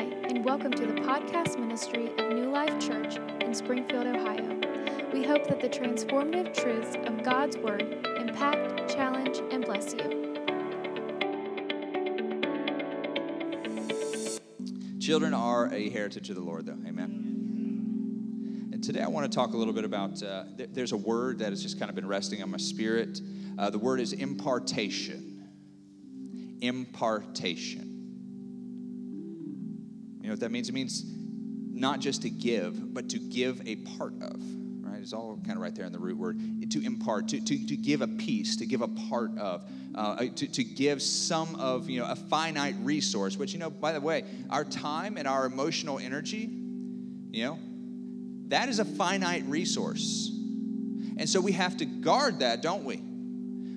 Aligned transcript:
Hi, 0.00 0.06
and 0.30 0.42
welcome 0.42 0.72
to 0.72 0.86
the 0.86 0.94
podcast 0.94 1.58
ministry 1.58 2.06
of 2.16 2.32
New 2.32 2.48
Life 2.48 2.78
Church 2.80 3.16
in 3.42 3.52
Springfield, 3.52 4.06
Ohio. 4.06 4.58
We 5.12 5.22
hope 5.22 5.46
that 5.46 5.60
the 5.60 5.68
transformative 5.68 6.54
truths 6.54 6.96
of 7.04 7.22
God's 7.22 7.58
Word 7.58 7.82
impact, 8.16 8.88
challenge, 8.90 9.42
and 9.50 9.62
bless 9.62 9.92
you. 9.92 9.98
Children 15.00 15.34
are 15.34 15.70
a 15.70 15.90
heritage 15.90 16.30
of 16.30 16.36
the 16.36 16.42
Lord, 16.42 16.64
though. 16.64 16.78
Amen. 16.88 18.70
And 18.72 18.82
today 18.82 19.02
I 19.02 19.08
want 19.08 19.30
to 19.30 19.36
talk 19.36 19.52
a 19.52 19.56
little 19.58 19.74
bit 19.74 19.84
about 19.84 20.22
uh, 20.22 20.44
th- 20.56 20.70
there's 20.72 20.92
a 20.92 20.96
word 20.96 21.40
that 21.40 21.50
has 21.50 21.62
just 21.62 21.78
kind 21.78 21.90
of 21.90 21.94
been 21.94 22.08
resting 22.08 22.42
on 22.42 22.50
my 22.50 22.56
spirit. 22.56 23.20
Uh, 23.58 23.68
the 23.68 23.78
word 23.78 24.00
is 24.00 24.14
impartation. 24.14 25.46
Impartation. 26.62 27.89
Know 30.30 30.34
what 30.34 30.40
that 30.42 30.52
means? 30.52 30.68
It 30.68 30.74
means 30.74 31.04
not 31.72 31.98
just 31.98 32.22
to 32.22 32.30
give, 32.30 32.94
but 32.94 33.08
to 33.08 33.18
give 33.18 33.66
a 33.66 33.74
part 33.98 34.12
of. 34.22 34.40
Right? 34.80 35.00
It's 35.00 35.12
all 35.12 35.40
kind 35.44 35.56
of 35.56 35.60
right 35.60 35.74
there 35.74 35.86
in 35.86 35.92
the 35.92 35.98
root 35.98 36.16
word. 36.16 36.70
To 36.70 36.80
impart, 36.86 37.26
to, 37.30 37.40
to, 37.40 37.66
to 37.66 37.76
give 37.76 38.00
a 38.00 38.06
piece, 38.06 38.54
to 38.58 38.66
give 38.66 38.80
a 38.80 38.86
part 38.86 39.36
of, 39.36 39.68
uh, 39.92 40.18
to, 40.18 40.46
to 40.46 40.62
give 40.62 41.02
some 41.02 41.56
of, 41.56 41.90
you 41.90 41.98
know, 41.98 42.06
a 42.06 42.14
finite 42.14 42.76
resource, 42.82 43.36
which, 43.36 43.52
you 43.52 43.58
know, 43.58 43.70
by 43.70 43.90
the 43.90 44.00
way, 44.00 44.22
our 44.50 44.64
time 44.64 45.16
and 45.16 45.26
our 45.26 45.46
emotional 45.46 45.98
energy, 45.98 46.48
you 47.32 47.44
know, 47.46 47.58
that 48.50 48.68
is 48.68 48.78
a 48.78 48.84
finite 48.84 49.44
resource. 49.46 50.30
And 51.16 51.28
so 51.28 51.40
we 51.40 51.52
have 51.52 51.76
to 51.78 51.84
guard 51.84 52.38
that, 52.38 52.62
don't 52.62 52.84
we? 52.84 53.02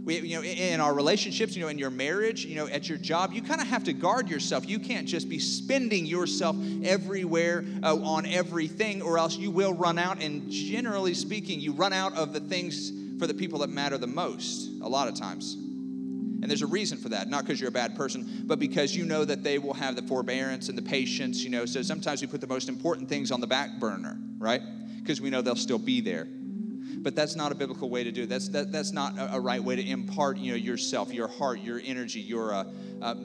We, 0.06 0.20
you 0.20 0.36
know, 0.36 0.44
in 0.44 0.82
our 0.82 0.94
relationships, 0.94 1.56
you 1.56 1.62
know, 1.62 1.70
in 1.70 1.78
your 1.78 1.90
marriage, 1.90 2.44
you 2.46 2.56
know, 2.56 2.68
at 2.68 2.90
your 2.90 2.98
job, 2.98 3.32
you 3.32 3.42
kind 3.42 3.62
of 3.62 3.68
have 3.68 3.86
to 3.86 3.94
guard 3.94 4.30
yourself. 4.30 4.68
You 4.68 4.78
can't 4.78 5.08
just 5.08 5.30
be 5.30 5.40
spending 5.40 6.06
yourself 6.06 6.58
everywhere 6.84 7.64
uh, 7.82 7.96
on 7.96 8.26
everything, 8.26 9.02
or 9.02 9.18
else 9.18 9.38
you 9.38 9.50
will 9.50 9.74
run 9.74 9.98
out. 9.98 10.22
And 10.22 10.52
generally 10.52 11.14
speaking, 11.14 11.62
you 11.62 11.72
run 11.72 11.94
out 11.94 12.18
of 12.18 12.34
the 12.34 12.42
things 12.42 12.92
for 13.18 13.28
the 13.28 13.34
people 13.34 13.60
that 13.60 13.70
matter 13.70 13.98
the 13.98 14.08
most 14.08 14.70
a 14.82 14.90
lot 14.90 15.08
of 15.08 15.16
times. 15.16 15.54
And 15.54 16.50
there's 16.50 16.64
a 16.64 16.68
reason 16.68 16.98
for 16.98 17.08
that, 17.08 17.30
not 17.30 17.46
because 17.46 17.62
you're 17.62 17.70
a 17.70 17.72
bad 17.72 17.96
person, 17.96 18.44
but 18.44 18.60
because 18.60 18.94
you 18.94 19.06
know 19.06 19.24
that 19.24 19.42
they 19.42 19.58
will 19.58 19.74
have 19.74 19.96
the 19.96 20.02
forbearance 20.02 20.68
and 20.68 20.78
the 20.78 20.82
patience, 20.82 21.42
you 21.42 21.50
know. 21.50 21.66
So 21.66 21.82
sometimes 21.82 22.20
we 22.22 22.28
put 22.28 22.42
the 22.42 22.48
most 22.48 22.68
important 22.68 23.08
things 23.08 23.32
on 23.32 23.40
the 23.40 23.48
back 23.48 23.80
burner, 23.80 24.20
right? 24.38 24.62
Because 25.00 25.22
we 25.22 25.30
know 25.30 25.42
they'll 25.42 25.56
still 25.56 25.80
be 25.80 26.02
there 26.02 26.28
but 27.04 27.16
that's 27.16 27.36
not 27.36 27.52
a 27.52 27.56
biblical 27.56 27.90
way 27.90 28.04
to 28.04 28.12
do 28.12 28.24
it. 28.24 28.30
That's 28.30 28.48
that, 28.50 28.72
that's 28.72 28.94
not 28.94 29.18
a, 29.18 29.36
a, 29.36 29.40
right 29.40 29.62
way 29.62 29.76
to 29.76 29.88
impart 29.88 30.38
you 30.38 30.52
know 30.52 30.58
yourself, 30.58 31.14
your 31.14 31.28
heart, 31.28 31.60
your 31.60 31.82
energy, 31.84 32.22
your 32.22 32.54
uh, 32.54 32.64
uh, 33.02 33.16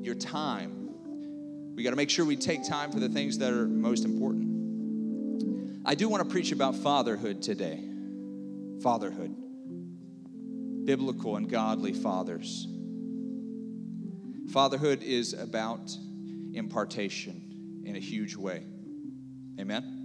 your 0.00 0.14
time. 0.14 1.74
We 1.76 1.82
got 1.84 1.90
to 1.90 1.96
make 1.96 2.10
sure 2.10 2.24
we 2.24 2.36
take 2.36 2.66
time 2.66 2.90
for 2.90 2.98
the 2.98 3.08
things 3.08 3.38
that 3.38 3.52
are 3.52 3.68
most 3.68 4.04
important. 4.04 5.82
I 5.84 5.94
do 5.94 6.08
want 6.08 6.24
to 6.24 6.28
preach 6.28 6.50
about 6.50 6.74
fatherhood 6.74 7.42
today. 7.42 7.84
Fatherhood, 8.82 9.34
biblical 10.84 11.36
and 11.36 11.48
godly 11.48 11.92
fathers. 11.92 12.66
Fatherhood 14.52 15.02
is 15.02 15.34
about 15.34 15.90
impartation 16.54 17.82
in 17.84 17.96
a 17.96 18.00
huge 18.00 18.34
way. 18.34 18.64
Amen. 19.60 19.97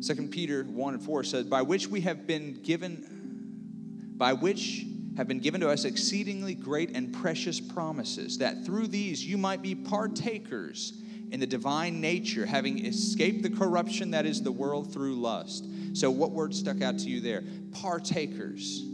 Second 0.00 0.30
Peter 0.30 0.62
1 0.64 0.94
and 0.94 1.02
4 1.02 1.24
says, 1.24 1.46
By 1.46 1.62
which 1.62 1.88
we 1.88 2.02
have 2.02 2.26
been 2.26 2.54
given, 2.62 4.14
by 4.16 4.32
which 4.32 4.86
have 5.16 5.26
been 5.26 5.40
given 5.40 5.60
to 5.60 5.68
us 5.68 5.84
exceedingly 5.84 6.54
great 6.54 6.96
and 6.96 7.12
precious 7.12 7.60
promises, 7.60 8.38
that 8.38 8.64
through 8.64 8.86
these 8.86 9.24
you 9.24 9.36
might 9.36 9.62
be 9.62 9.74
partakers 9.74 10.92
in 11.32 11.40
the 11.40 11.46
divine 11.46 12.00
nature, 12.00 12.46
having 12.46 12.86
escaped 12.86 13.42
the 13.42 13.50
corruption 13.50 14.12
that 14.12 14.24
is 14.24 14.42
the 14.42 14.52
world 14.52 14.92
through 14.92 15.16
lust. 15.16 15.66
So, 15.92 16.10
what 16.10 16.30
word 16.30 16.54
stuck 16.54 16.80
out 16.80 16.98
to 16.98 17.08
you 17.08 17.20
there? 17.20 17.42
Partakers. 17.72 18.84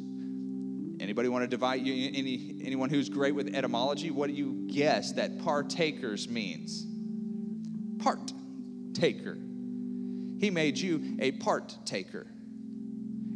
Anybody 1.01 1.29
want 1.29 1.43
to 1.43 1.49
divide 1.49 1.87
you? 1.87 2.11
Any 2.15 2.57
anyone 2.65 2.89
who's 2.89 3.11
great 3.11 3.35
with 3.35 3.55
etymology? 3.55 4.11
What 4.11 4.29
do 4.29 4.33
you 4.33 4.67
guess 4.69 5.13
that 5.13 5.39
partakers 5.41 6.29
means? 6.29 6.87
Part 8.03 8.33
taker. 8.95 9.37
He 10.39 10.51
made 10.51 10.79
you 10.79 11.17
a 11.21 11.33
part 11.33 11.77
taker 11.85 12.27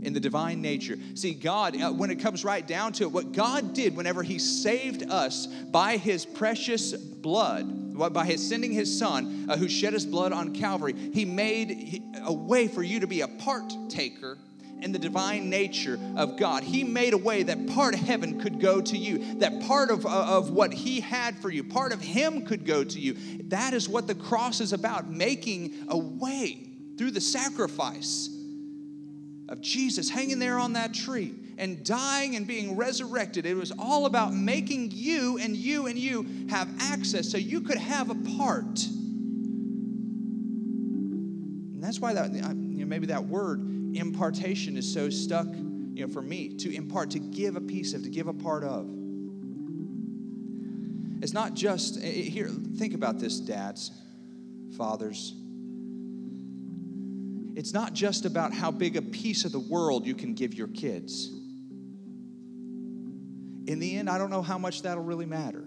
in 0.02 0.12
the 0.12 0.20
divine 0.20 0.60
nature. 0.60 0.96
See, 1.14 1.34
God, 1.34 1.80
uh, 1.80 1.90
when 1.90 2.10
it 2.10 2.20
comes 2.20 2.44
right 2.44 2.66
down 2.66 2.92
to 2.94 3.04
it, 3.04 3.12
what 3.12 3.32
God 3.32 3.74
did 3.74 3.96
whenever 3.96 4.22
He 4.22 4.38
saved 4.38 5.10
us 5.10 5.46
by 5.46 5.96
His 5.96 6.24
precious 6.24 6.92
blood, 6.92 7.98
by 8.12 8.24
His 8.24 8.46
sending 8.46 8.72
His 8.72 8.96
Son, 8.96 9.46
uh, 9.48 9.56
who 9.56 9.68
shed 9.68 9.92
His 9.92 10.06
blood 10.06 10.32
on 10.32 10.54
Calvary, 10.54 10.94
He 11.12 11.24
made 11.24 12.02
a 12.22 12.32
way 12.32 12.68
for 12.68 12.82
you 12.82 13.00
to 13.00 13.06
be 13.06 13.22
a 13.22 13.28
part 13.28 13.72
taker 13.88 14.38
in 14.80 14.92
the 14.92 14.98
divine 14.98 15.50
nature 15.50 15.98
of 16.16 16.36
God. 16.36 16.62
He 16.62 16.84
made 16.84 17.12
a 17.12 17.18
way 17.18 17.42
that 17.42 17.66
part 17.74 17.94
of 17.94 18.00
heaven 18.00 18.40
could 18.40 18.60
go 18.60 18.80
to 18.80 18.96
you, 18.96 19.34
that 19.40 19.62
part 19.62 19.90
of, 19.90 20.06
uh, 20.06 20.08
of 20.08 20.50
what 20.50 20.72
He 20.72 21.00
had 21.00 21.36
for 21.38 21.50
you, 21.50 21.64
part 21.64 21.92
of 21.92 22.00
Him 22.00 22.46
could 22.46 22.64
go 22.64 22.84
to 22.84 23.00
you. 23.00 23.16
That 23.48 23.74
is 23.74 23.88
what 23.88 24.06
the 24.06 24.14
cross 24.14 24.60
is 24.60 24.72
about, 24.72 25.10
making 25.10 25.86
a 25.88 25.98
way 25.98 26.67
through 26.98 27.12
the 27.12 27.20
sacrifice 27.20 28.28
of 29.48 29.60
Jesus 29.60 30.10
hanging 30.10 30.38
there 30.40 30.58
on 30.58 30.74
that 30.74 30.92
tree 30.92 31.32
and 31.56 31.82
dying 31.84 32.36
and 32.36 32.46
being 32.46 32.76
resurrected. 32.76 33.46
It 33.46 33.54
was 33.56 33.72
all 33.78 34.04
about 34.06 34.34
making 34.34 34.90
you 34.92 35.38
and 35.38 35.56
you 35.56 35.86
and 35.86 35.98
you 35.98 36.26
have 36.50 36.68
access 36.80 37.30
so 37.30 37.38
you 37.38 37.62
could 37.62 37.78
have 37.78 38.10
a 38.10 38.14
part. 38.36 38.84
And 41.74 41.82
that's 41.82 42.00
why 42.00 42.12
that 42.12 42.32
you 42.32 42.42
know, 42.42 42.86
maybe 42.86 43.06
that 43.06 43.24
word 43.24 43.60
impartation 43.94 44.76
is 44.76 44.92
so 44.92 45.08
stuck, 45.08 45.46
you 45.46 46.06
know, 46.06 46.12
for 46.12 46.20
me 46.20 46.50
to 46.56 46.74
impart, 46.74 47.10
to 47.12 47.18
give 47.18 47.56
a 47.56 47.60
piece 47.60 47.94
of, 47.94 48.02
to 48.02 48.10
give 48.10 48.26
a 48.28 48.34
part 48.34 48.64
of. 48.64 48.86
It's 51.20 51.32
not 51.32 51.54
just 51.54 51.96
eh, 51.98 52.06
eh, 52.06 52.22
here. 52.22 52.48
Think 52.48 52.94
about 52.94 53.18
this, 53.18 53.40
dads, 53.40 53.90
fathers 54.76 55.34
it's 57.56 57.72
not 57.72 57.92
just 57.92 58.24
about 58.24 58.52
how 58.52 58.70
big 58.70 58.96
a 58.96 59.02
piece 59.02 59.44
of 59.44 59.52
the 59.52 59.60
world 59.60 60.06
you 60.06 60.14
can 60.14 60.34
give 60.34 60.54
your 60.54 60.68
kids. 60.68 61.28
In 63.66 63.78
the 63.80 63.96
end, 63.96 64.08
I 64.08 64.16
don't 64.16 64.30
know 64.30 64.42
how 64.42 64.58
much 64.58 64.82
that'll 64.82 65.04
really 65.04 65.26
matter. 65.26 65.64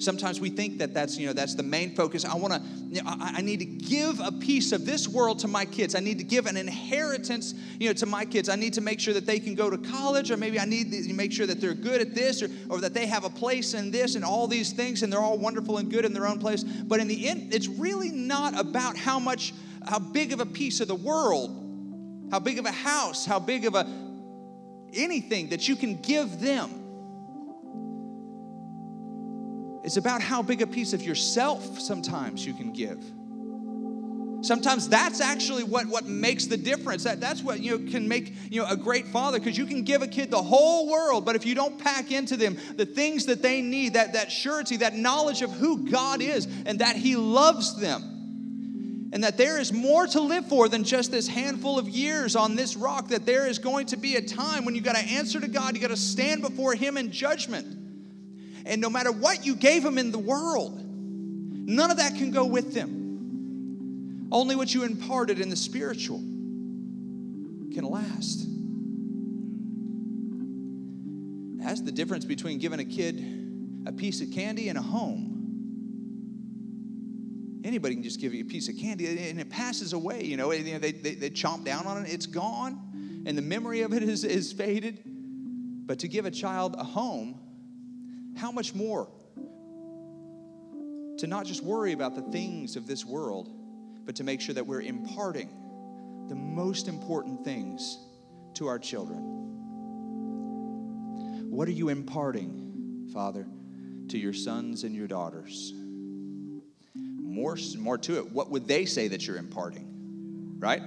Sometimes 0.00 0.40
we 0.40 0.48
think 0.48 0.78
that 0.78 0.94
that's, 0.94 1.18
you 1.18 1.26
know, 1.26 1.34
that's 1.34 1.54
the 1.54 1.62
main 1.62 1.94
focus. 1.94 2.24
I 2.24 2.34
want 2.34 2.54
to, 2.54 2.62
you 2.88 3.02
know, 3.02 3.10
I, 3.10 3.34
I, 3.36 3.40
need 3.42 3.58
to 3.58 3.66
give 3.66 4.18
a 4.20 4.32
piece 4.32 4.72
of 4.72 4.86
this 4.86 5.06
world 5.06 5.40
to 5.40 5.48
my 5.48 5.66
kids. 5.66 5.94
I 5.94 6.00
need 6.00 6.16
to 6.16 6.24
give 6.24 6.46
an 6.46 6.56
inheritance, 6.56 7.52
you 7.78 7.88
know, 7.88 7.92
to 7.92 8.06
my 8.06 8.24
kids. 8.24 8.48
I 8.48 8.56
need 8.56 8.72
to 8.74 8.80
make 8.80 8.98
sure 8.98 9.12
that 9.12 9.26
they 9.26 9.38
can 9.38 9.54
go 9.54 9.68
to 9.68 9.76
college, 9.76 10.30
or 10.30 10.38
maybe 10.38 10.58
I 10.58 10.64
need 10.64 10.90
to 10.90 11.12
make 11.12 11.32
sure 11.32 11.46
that 11.46 11.60
they're 11.60 11.74
good 11.74 12.00
at 12.00 12.14
this, 12.14 12.42
or, 12.42 12.48
or 12.70 12.80
that 12.80 12.94
they 12.94 13.04
have 13.06 13.24
a 13.24 13.30
place 13.30 13.74
in 13.74 13.90
this, 13.90 14.14
and 14.14 14.24
all 14.24 14.48
these 14.48 14.72
things, 14.72 15.02
and 15.02 15.12
they're 15.12 15.20
all 15.20 15.36
wonderful 15.36 15.76
and 15.76 15.90
good 15.90 16.06
in 16.06 16.14
their 16.14 16.26
own 16.26 16.38
place. 16.38 16.64
But 16.64 17.00
in 17.00 17.06
the 17.06 17.28
end, 17.28 17.52
it's 17.54 17.68
really 17.68 18.08
not 18.08 18.58
about 18.58 18.96
how 18.96 19.18
much 19.18 19.52
how 19.86 19.98
big 19.98 20.32
of 20.32 20.40
a 20.40 20.46
piece 20.46 20.80
of 20.80 20.88
the 20.88 20.94
world, 20.94 22.28
how 22.30 22.38
big 22.38 22.58
of 22.58 22.66
a 22.66 22.72
house, 22.72 23.24
how 23.24 23.38
big 23.38 23.64
of 23.64 23.74
a 23.74 23.86
anything 24.92 25.50
that 25.50 25.68
you 25.68 25.76
can 25.76 26.00
give 26.00 26.40
them. 26.40 26.70
It's 29.84 29.96
about 29.96 30.20
how 30.20 30.42
big 30.42 30.62
a 30.62 30.66
piece 30.66 30.92
of 30.92 31.02
yourself 31.02 31.80
sometimes 31.80 32.44
you 32.44 32.52
can 32.52 32.72
give. 32.72 33.02
Sometimes 34.42 34.88
that's 34.88 35.20
actually 35.20 35.64
what, 35.64 35.86
what 35.86 36.06
makes 36.06 36.46
the 36.46 36.56
difference. 36.56 37.04
That, 37.04 37.20
that's 37.20 37.42
what 37.42 37.60
you 37.60 37.78
know, 37.78 37.90
can 37.90 38.08
make 38.08 38.34
you 38.50 38.62
know, 38.62 38.68
a 38.68 38.76
great 38.76 39.06
father 39.08 39.38
because 39.38 39.56
you 39.56 39.66
can 39.66 39.82
give 39.82 40.00
a 40.00 40.06
kid 40.06 40.30
the 40.30 40.42
whole 40.42 40.90
world, 40.90 41.26
but 41.26 41.36
if 41.36 41.44
you 41.44 41.54
don't 41.54 41.78
pack 41.78 42.10
into 42.10 42.36
them 42.36 42.56
the 42.76 42.86
things 42.86 43.26
that 43.26 43.42
they 43.42 43.60
need, 43.60 43.94
that, 43.94 44.14
that 44.14 44.32
surety, 44.32 44.78
that 44.78 44.94
knowledge 44.94 45.42
of 45.42 45.50
who 45.52 45.90
God 45.90 46.22
is 46.22 46.46
and 46.64 46.78
that 46.78 46.96
He 46.96 47.16
loves 47.16 47.78
them, 47.78 48.19
and 49.12 49.24
that 49.24 49.36
there 49.36 49.58
is 49.58 49.72
more 49.72 50.06
to 50.06 50.20
live 50.20 50.46
for 50.46 50.68
than 50.68 50.84
just 50.84 51.10
this 51.10 51.26
handful 51.26 51.78
of 51.78 51.88
years 51.88 52.36
on 52.36 52.54
this 52.54 52.76
rock, 52.76 53.08
that 53.08 53.26
there 53.26 53.46
is 53.46 53.58
going 53.58 53.86
to 53.86 53.96
be 53.96 54.16
a 54.16 54.22
time 54.22 54.64
when 54.64 54.74
you 54.74 54.80
got 54.80 54.94
to 54.94 55.02
answer 55.02 55.40
to 55.40 55.48
God, 55.48 55.74
you 55.74 55.80
got 55.80 55.88
to 55.88 55.96
stand 55.96 56.42
before 56.42 56.74
Him 56.74 56.96
in 56.96 57.10
judgment. 57.10 57.66
And 58.66 58.80
no 58.80 58.88
matter 58.88 59.10
what 59.10 59.44
you 59.44 59.56
gave 59.56 59.84
Him 59.84 59.98
in 59.98 60.12
the 60.12 60.18
world, 60.18 60.80
none 60.84 61.90
of 61.90 61.96
that 61.96 62.14
can 62.14 62.30
go 62.30 62.46
with 62.46 62.72
them. 62.72 64.28
Only 64.30 64.54
what 64.54 64.72
you 64.72 64.84
imparted 64.84 65.40
in 65.40 65.48
the 65.48 65.56
spiritual 65.56 66.18
can 66.18 67.82
last. 67.82 68.46
That's 71.58 71.80
the 71.80 71.92
difference 71.92 72.24
between 72.24 72.58
giving 72.58 72.78
a 72.80 72.84
kid 72.84 73.82
a 73.86 73.92
piece 73.92 74.20
of 74.20 74.30
candy 74.30 74.68
and 74.68 74.78
a 74.78 74.82
home. 74.82 75.39
Anybody 77.70 77.94
can 77.94 78.02
just 78.02 78.20
give 78.20 78.34
you 78.34 78.42
a 78.42 78.48
piece 78.48 78.68
of 78.68 78.76
candy 78.76 79.06
and 79.28 79.38
it 79.38 79.48
passes 79.48 79.92
away. 79.92 80.24
You 80.24 80.36
know, 80.36 80.50
they, 80.50 80.76
they, 80.76 80.90
they 80.90 81.30
chomp 81.30 81.64
down 81.64 81.86
on 81.86 82.04
it, 82.04 82.12
it's 82.12 82.26
gone, 82.26 83.22
and 83.26 83.38
the 83.38 83.42
memory 83.42 83.82
of 83.82 83.92
it 83.92 84.02
is, 84.08 84.24
is 84.24 84.52
faded. 84.52 85.00
But 85.86 86.00
to 86.00 86.08
give 86.08 86.26
a 86.26 86.32
child 86.32 86.74
a 86.76 86.82
home, 86.82 87.38
how 88.36 88.50
much 88.50 88.74
more 88.74 89.08
to 91.18 91.28
not 91.28 91.46
just 91.46 91.62
worry 91.62 91.92
about 91.92 92.16
the 92.16 92.22
things 92.32 92.74
of 92.74 92.88
this 92.88 93.04
world, 93.04 93.48
but 94.04 94.16
to 94.16 94.24
make 94.24 94.40
sure 94.40 94.56
that 94.56 94.66
we're 94.66 94.82
imparting 94.82 95.48
the 96.28 96.34
most 96.34 96.88
important 96.88 97.44
things 97.44 97.98
to 98.54 98.66
our 98.66 98.80
children. 98.80 99.20
What 101.48 101.68
are 101.68 101.72
you 101.72 101.88
imparting, 101.88 103.08
Father, 103.12 103.46
to 104.08 104.18
your 104.18 104.32
sons 104.32 104.82
and 104.82 104.92
your 104.92 105.06
daughters? 105.06 105.72
More, 107.30 107.56
more 107.78 107.96
to 107.96 108.18
it, 108.18 108.32
what 108.32 108.50
would 108.50 108.66
they 108.66 108.84
say 108.84 109.06
that 109.08 109.24
you're 109.26 109.36
imparting? 109.36 110.56
Right? 110.58 110.82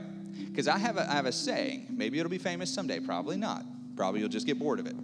Because 0.50 0.68
I, 0.68 0.78
have 0.78 0.98
have 0.98 1.25
a 1.25 1.31
saying, 1.31 1.88
maybe 1.90 2.19
it'll 2.19 2.30
be 2.30 2.38
famous 2.38 2.72
someday, 2.72 3.00
probably 3.00 3.38
not. 3.38 3.63
Probably 3.95 4.19
you'll 4.19 4.30
just 4.30 4.45
get 4.45 4.60
bored 4.60 4.80
of 4.80 4.86
it. 4.86 4.95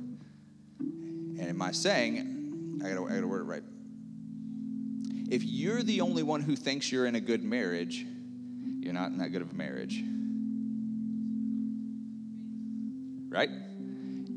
And 0.79 1.39
in 1.39 1.57
my 1.57 1.71
saying, 1.71 2.81
I 2.83 2.89
gotta, 2.89 3.05
I 3.05 3.15
gotta 3.15 3.27
word 3.27 3.41
it 3.41 3.45
right. 3.45 3.63
If 5.29 5.43
you're 5.43 5.81
the 5.81 6.01
only 6.01 6.23
one 6.23 6.41
who 6.41 6.57
thinks 6.57 6.91
you're 6.91 7.05
in 7.05 7.15
a 7.15 7.21
good 7.21 7.43
marriage, 7.43 8.05
you're 8.81 8.93
not 8.93 9.11
in 9.11 9.19
that 9.19 9.29
good 9.29 9.41
of 9.41 9.51
a 9.51 9.55
marriage. 9.55 10.03
Right? 13.29 13.49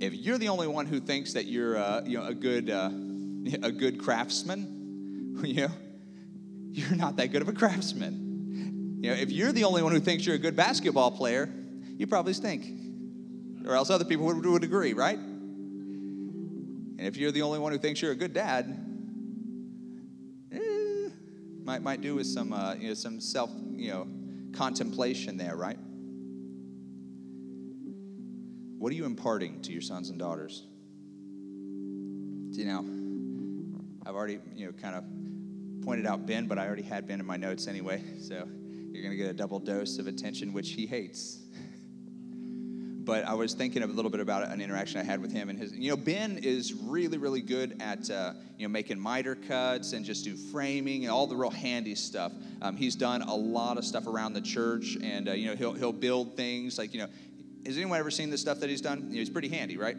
If 0.00 0.14
you're 0.14 0.38
the 0.38 0.50
only 0.50 0.69
one 0.69 0.87
who 0.87 1.00
thinks 1.00 1.32
that 1.32 1.46
you're 1.46 1.76
uh, 1.78 2.02
you 2.04 2.19
know, 2.19 2.26
a, 2.26 2.34
good, 2.34 2.70
uh, 2.70 2.90
a 3.62 3.72
good 3.72 3.99
craftsman, 3.99 5.40
you 5.44 5.62
know, 5.62 5.72
you're 6.72 6.96
not 6.96 7.16
that 7.16 7.32
good 7.32 7.42
of 7.42 7.48
a 7.48 7.52
craftsman. 7.52 8.98
You 9.02 9.10
know, 9.10 9.16
if 9.16 9.30
you're 9.30 9.52
the 9.52 9.64
only 9.64 9.82
one 9.82 9.92
who 9.92 10.00
thinks 10.00 10.24
you're 10.24 10.36
a 10.36 10.38
good 10.38 10.56
basketball 10.56 11.10
player, 11.10 11.52
you 11.98 12.06
probably 12.06 12.32
stink. 12.32 12.64
Or 13.66 13.74
else 13.74 13.90
other 13.90 14.04
people 14.04 14.26
would, 14.26 14.44
would 14.44 14.64
agree, 14.64 14.92
right? 14.92 15.19
And 15.19 17.00
if 17.00 17.16
you're 17.16 17.32
the 17.32 17.42
only 17.42 17.58
one 17.58 17.72
who 17.72 17.78
thinks 17.78 18.00
you're 18.00 18.12
a 18.12 18.16
good 18.16 18.32
dad, 18.32 18.66
eh, 20.52 21.08
might, 21.64 21.82
might 21.82 22.00
do 22.00 22.14
with 22.14 22.26
some, 22.26 22.52
uh, 22.52 22.75
you 22.75 22.88
know, 22.88 22.94
some 22.94 23.20
self, 23.20 23.50
you 23.72 23.90
know, 23.90 24.08
contemplation 24.56 25.36
there, 25.36 25.56
right? 25.56 25.78
What 28.78 28.92
are 28.92 28.94
you 28.94 29.04
imparting 29.04 29.62
to 29.62 29.72
your 29.72 29.82
sons 29.82 30.10
and 30.10 30.18
daughters? 30.18 30.64
See 32.54 32.64
now, 32.64 32.84
I've 34.06 34.14
already, 34.14 34.38
you 34.54 34.66
know, 34.66 34.72
kind 34.72 34.94
of 34.94 35.04
pointed 35.82 36.06
out 36.06 36.26
Ben, 36.26 36.46
but 36.46 36.58
I 36.58 36.67
already 36.67 36.82
had 36.82 37.06
Ben 37.06 37.20
in 37.20 37.26
my 37.26 37.37
notes 37.37 37.67
anyway, 37.67 38.02
so 38.20 38.49
you're 38.93 39.02
going 39.02 39.11
to 39.11 39.17
get 39.17 39.29
a 39.29 39.34
double 39.34 39.58
dose 39.58 39.99
of 39.99 40.06
attention, 40.06 40.52
which 40.52 40.70
he 40.70 40.87
hates. 40.87 41.40
but 43.05 43.25
I 43.25 43.34
was 43.34 43.55
thinking 43.55 43.82
a 43.82 43.87
little 43.87 44.11
bit 44.11 44.20
about 44.20 44.50
an 44.50 44.61
interaction 44.61 45.00
I 45.00 45.05
had 45.05 45.20
with 45.20 45.32
him 45.32 45.49
and 45.49 45.58
his. 45.58 45.73
You 45.73 45.90
know, 45.90 45.96
Ben 45.96 46.38
is 46.38 46.73
really, 46.75 47.19
really 47.19 47.40
good 47.40 47.81
at 47.81 48.11
uh, 48.11 48.34
you 48.58 48.67
know 48.67 48.70
making 48.70 49.00
miter 49.00 49.34
cuts 49.34 49.93
and 49.93 50.05
just 50.05 50.25
do 50.25 50.37
framing 50.37 51.05
and 51.05 51.11
all 51.11 51.26
the 51.26 51.37
real 51.37 51.50
handy 51.50 51.94
stuff. 51.94 52.32
Um, 52.61 52.76
he's 52.76 52.94
done 52.94 53.23
a 53.23 53.35
lot 53.35 53.78
of 53.78 53.85
stuff 53.85 54.06
around 54.06 54.35
the 54.35 54.40
church, 54.40 54.96
and 55.02 55.28
uh, 55.28 55.32
you 55.32 55.49
know 55.49 55.56
he'll 55.56 55.73
he'll 55.73 55.93
build 55.93 56.37
things 56.37 56.78
like 56.78 56.94
you 56.94 57.00
know. 57.00 57.08
Has 57.67 57.76
anyone 57.76 57.99
ever 57.99 58.11
seen 58.11 58.28
the 58.31 58.38
stuff 58.38 58.58
that 58.61 58.69
he's 58.69 58.81
done? 58.81 59.02
You 59.02 59.14
know, 59.14 59.19
he's 59.19 59.31
pretty 59.31 59.49
handy, 59.49 59.76
right? 59.76 59.96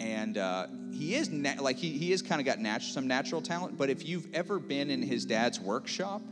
And 0.00 0.36
uh, 0.36 0.66
he 0.92 1.14
is 1.14 1.30
na- 1.30 1.60
like 1.60 1.76
he, 1.76 1.90
he 1.90 2.10
has 2.10 2.22
kind 2.22 2.40
of 2.40 2.46
got 2.46 2.58
nat- 2.58 2.82
some 2.82 3.06
natural 3.06 3.40
talent 3.40 3.76
but 3.76 3.90
if 3.90 4.06
you've 4.06 4.26
ever 4.34 4.58
been 4.58 4.90
in 4.90 5.02
his 5.02 5.24
dad's 5.24 5.60
workshop 5.60 6.22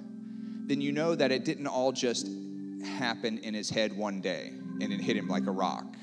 then 0.67 0.81
you 0.81 0.93
know 0.93 1.15
that 1.15 1.33
it 1.33 1.45
didn't 1.45 1.67
all 1.67 1.93
just 1.93 2.29
happen 2.85 3.39
in 3.39 3.55
his 3.55 3.69
head 3.69 3.97
one 3.97 4.21
day 4.21 4.53
and 4.81 4.93
it 4.93 5.01
hit 5.01 5.17
him 5.17 5.29
like 5.29 5.47
a 5.47 5.51
rock. 5.51 5.97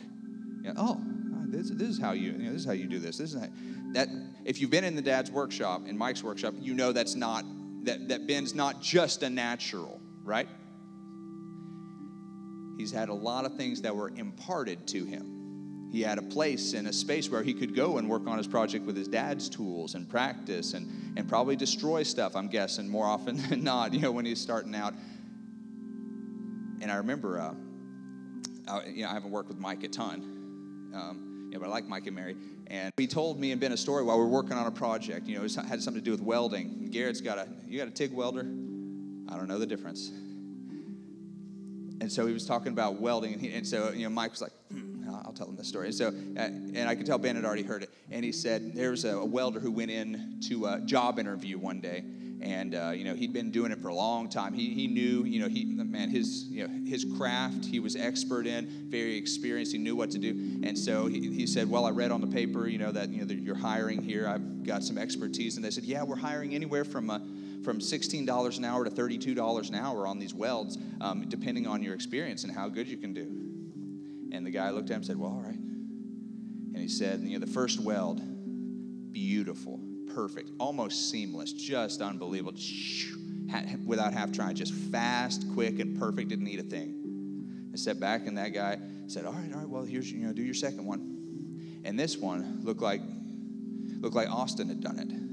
You 0.62 0.74
know, 0.74 0.76
oh 0.78 1.02
this, 1.50 1.70
this 1.70 1.88
is 1.88 2.00
how 2.00 2.12
you, 2.12 2.34
you 2.34 2.38
know, 2.40 2.52
this 2.52 2.62
is 2.62 2.68
how 2.68 2.74
you 2.74 2.88
do 2.88 3.00
this 3.00 3.18
this 3.18 3.34
is 3.34 3.40
how, 3.40 3.48
that 3.94 4.10
if 4.44 4.60
you've 4.60 4.70
been 4.70 4.84
in 4.84 4.96
the 4.96 5.02
dad's 5.02 5.32
workshop 5.32 5.88
in 5.88 5.98
mike's 5.98 6.24
workshop 6.24 6.54
you 6.60 6.74
know 6.74 6.92
that's 6.92 7.16
not 7.16 7.46
that, 7.84 8.10
that 8.10 8.28
ben's 8.28 8.54
not 8.54 8.82
just 8.82 9.24
a 9.24 9.30
natural 9.30 10.02
right? 10.28 10.50
He's 12.78 12.92
had 12.92 13.10
a 13.10 13.14
lot 13.14 13.46
of 13.46 13.56
things 13.56 13.82
that 13.82 13.96
were 13.96 14.10
imparted 14.10 14.86
to 14.90 15.06
him 15.06 15.37
he 15.92 16.02
had 16.02 16.18
a 16.18 16.22
place 16.22 16.74
and 16.74 16.88
a 16.88 16.94
space 16.94 17.30
where 17.30 17.44
he 17.44 17.54
could 17.54 17.74
go 17.74 17.98
and 17.98 18.10
work 18.10 18.28
on 18.28 18.38
his 18.38 18.48
project 18.48 18.86
with 18.86 18.96
his 18.96 19.08
dad's 19.08 19.48
tools 19.48 19.96
and 19.96 20.10
practice 20.10 20.74
and, 20.74 21.18
and 21.18 21.28
probably 21.30 21.56
destroy 21.56 22.04
stuff, 22.04 22.36
I'm 22.36 22.48
guessing, 22.48 22.90
more 22.90 23.06
often 23.06 23.38
than 23.50 23.64
not, 23.64 23.94
you 23.94 24.00
know, 24.00 24.12
when 24.12 24.26
he's 24.26 24.40
starting 24.40 24.76
out. 24.76 24.94
And 26.82 26.92
I 26.92 26.96
remember, 26.96 27.40
uh, 27.40 27.54
I, 28.68 28.86
you 28.88 29.04
know, 29.04 29.10
I 29.10 29.14
haven't 29.14 29.32
worked 29.32 29.50
with 29.50 29.60
Mike 29.60 29.84
a 29.84 29.88
ton, 29.88 30.92
um, 30.94 31.48
you 31.52 31.58
know, 31.58 31.60
but 31.62 31.68
I 31.68 31.72
like 31.72 31.88
Mike 31.88 32.06
and 32.06 32.16
Mary. 32.16 32.36
And 32.68 32.92
he 32.98 33.08
told 33.08 33.40
me 33.40 33.52
and 33.54 33.62
Ben 33.62 33.72
a 33.72 33.78
story 33.78 34.04
while 34.04 34.18
we 34.18 34.26
were 34.26 34.30
working 34.30 34.54
on 34.54 34.68
a 34.68 34.72
project. 34.72 35.26
You 35.26 35.38
know, 35.38 35.46
it 35.46 35.56
had 35.56 35.82
something 35.82 36.02
to 36.02 36.06
do 36.06 36.12
with 36.12 36.22
welding. 36.22 36.90
Garrett's 36.92 37.22
got 37.22 37.38
a, 37.38 37.48
you 37.66 37.80
got 37.80 37.88
a 37.88 37.92
TIG 37.92 38.12
welder? 38.12 38.42
I 38.42 39.38
don't 39.38 39.48
know 39.48 39.58
the 39.58 39.66
difference. 39.66 40.10
And 42.00 42.12
so 42.12 42.28
he 42.28 42.34
was 42.34 42.46
talking 42.46 42.74
about 42.74 43.00
welding, 43.02 43.34
and, 43.34 43.42
he, 43.42 43.52
and 43.54 43.66
so, 43.66 43.92
you 43.92 44.04
know, 44.04 44.10
Mike 44.10 44.32
was 44.32 44.42
like, 44.42 44.52
I'll 45.26 45.34
tell 45.34 45.48
him 45.48 45.56
this 45.56 45.68
story. 45.68 45.88
And 45.88 45.96
so, 45.96 46.08
uh, 46.08 46.12
and 46.40 46.90
I 46.90 46.96
could 46.96 47.06
tell 47.06 47.18
Ben 47.18 47.36
had 47.36 47.46
already 47.46 47.64
heard 47.64 47.84
it. 47.84 47.90
And 48.12 48.24
he 48.24 48.32
said 48.32 48.76
there 48.76 48.92
was 48.92 49.06
a, 49.06 49.18
a 49.18 49.26
welder 49.26 49.60
who 49.60 49.72
went 49.72 49.92
in 49.92 50.40
to 50.48 50.66
a 50.68 50.80
job 50.82 51.20
interview 51.20 51.58
one 51.58 51.80
day, 51.80 52.04
and 52.42 52.76
uh, 52.76 52.92
you 52.92 53.04
know 53.04 53.16
he'd 53.16 53.34
been 53.34 53.52
doing 53.52 53.72
it 53.72 53.80
for 53.80 53.88
a 53.90 53.96
long 53.96 54.30
time. 54.30 54.54
He, 54.54 54.74
he 54.74 54.88
knew, 54.88 55.24
you 55.24 55.42
know, 55.42 55.48
he 55.48 55.66
man 55.66 56.10
his 56.10 56.46
you 56.46 56.68
know 56.68 56.90
his 56.90 57.06
craft 57.18 57.66
he 57.66 57.80
was 57.80 57.96
expert 57.96 58.48
in, 58.48 58.88
very 58.90 59.18
experienced. 59.18 59.72
He 59.72 59.78
knew 59.78 59.96
what 59.96 60.12
to 60.12 60.18
do. 60.18 60.62
And 60.64 60.78
so 60.78 61.08
he, 61.08 61.34
he 61.34 61.48
said, 61.48 61.70
well, 61.70 61.86
I 61.86 61.92
read 61.92 62.12
on 62.12 62.22
the 62.22 62.28
paper, 62.28 62.68
you 62.68 62.78
know, 62.78 62.92
that 62.92 63.10
you 63.10 63.20
know 63.20 63.26
that 63.26 63.40
you're 63.40 63.56
hiring 63.56 64.02
here. 64.02 64.28
I've 64.28 64.64
got 64.64 64.84
some 64.84 64.98
expertise. 64.98 65.56
And 65.56 65.66
they 65.66 65.72
said, 65.72 65.84
yeah, 65.84 66.04
we're 66.04 66.16
hiring 66.16 66.54
anywhere 66.54 66.86
from. 66.86 67.10
Uh, 67.10 67.20
from 67.64 67.80
$16 67.80 68.58
an 68.58 68.64
hour 68.64 68.86
to 68.86 68.90
$32 68.90 69.70
an 69.70 69.76
hour 69.76 70.08
on 70.08 70.20
these 70.20 70.34
welds, 70.34 70.78
um, 71.02 71.28
depending 71.28 71.68
on 71.68 71.84
your 71.84 71.96
experience 71.96 72.46
and 72.46 72.54
how 72.54 72.70
good 72.70 72.88
you 72.88 72.96
can 72.96 73.14
do. 73.14 73.47
And 74.32 74.46
the 74.46 74.52
guy 74.52 74.70
looked 74.70 74.90
at 74.90 74.94
him 74.94 74.98
and 74.98 75.06
said, 75.06 75.18
Well, 75.18 75.32
all 75.32 75.42
right. 75.42 75.56
And 75.56 76.78
he 76.78 76.88
said, 76.88 77.22
You 77.22 77.40
know, 77.40 77.46
the 77.46 77.52
first 77.52 77.80
weld, 77.80 78.22
beautiful, 79.12 79.80
perfect, 80.14 80.52
almost 80.60 81.10
seamless, 81.10 81.54
just 81.54 82.02
unbelievable, 82.02 82.58
without 83.86 84.14
half 84.14 84.32
trying, 84.32 84.56
just 84.56 84.74
fast, 84.74 85.46
quick, 85.54 85.80
and 85.80 85.98
perfect, 85.98 86.30
didn't 86.30 86.46
need 86.46 86.60
a 86.60 86.64
thing. 86.64 87.70
I 87.74 87.78
sat 87.78 88.00
back, 88.00 88.28
and 88.28 88.38
that 88.38 88.50
guy 88.50 88.80
said, 89.08 89.26
All 89.26 89.34
right, 89.34 89.52
all 89.54 89.60
right, 89.60 89.70
well, 89.70 89.84
here's, 89.84 90.12
you 90.12 90.26
know, 90.26 90.34
do 90.34 90.44
your 90.44 90.54
second 90.54 90.86
one. 90.86 91.82
And 91.84 91.98
this 91.98 92.18
one 92.18 92.62
looked 92.64 92.82
like, 92.82 93.02
looked 94.00 94.16
like 94.16 94.30
Austin 94.30 94.68
had 94.68 94.82
done 94.82 95.00
it. 95.00 95.28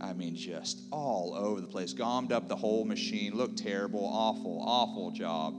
I 0.00 0.12
mean, 0.12 0.34
just 0.34 0.82
all 0.90 1.34
over 1.34 1.60
the 1.60 1.66
place, 1.66 1.94
gommed 1.94 2.32
up 2.32 2.48
the 2.48 2.56
whole 2.56 2.84
machine, 2.84 3.34
looked 3.34 3.58
terrible, 3.58 4.04
awful, 4.04 4.62
awful 4.64 5.10
job. 5.10 5.54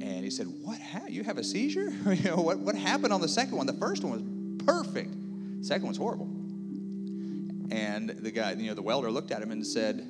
And 0.00 0.24
he 0.24 0.30
said, 0.30 0.46
What 0.62 0.80
ha- 0.80 1.06
you 1.08 1.24
have 1.24 1.38
a 1.38 1.44
seizure? 1.44 1.90
you 2.06 2.30
know, 2.30 2.36
what, 2.36 2.58
what 2.58 2.74
happened 2.74 3.12
on 3.12 3.20
the 3.20 3.28
second 3.28 3.56
one? 3.56 3.66
The 3.66 3.72
first 3.72 4.04
one 4.04 4.12
was 4.12 4.22
perfect. 4.64 5.14
Second 5.62 5.84
one's 5.84 5.98
horrible. 5.98 6.28
And 7.70 8.10
the 8.10 8.30
guy, 8.30 8.52
you 8.52 8.68
know, 8.68 8.74
the 8.74 8.82
welder 8.82 9.10
looked 9.10 9.30
at 9.32 9.42
him 9.42 9.50
and 9.50 9.66
said, 9.66 10.06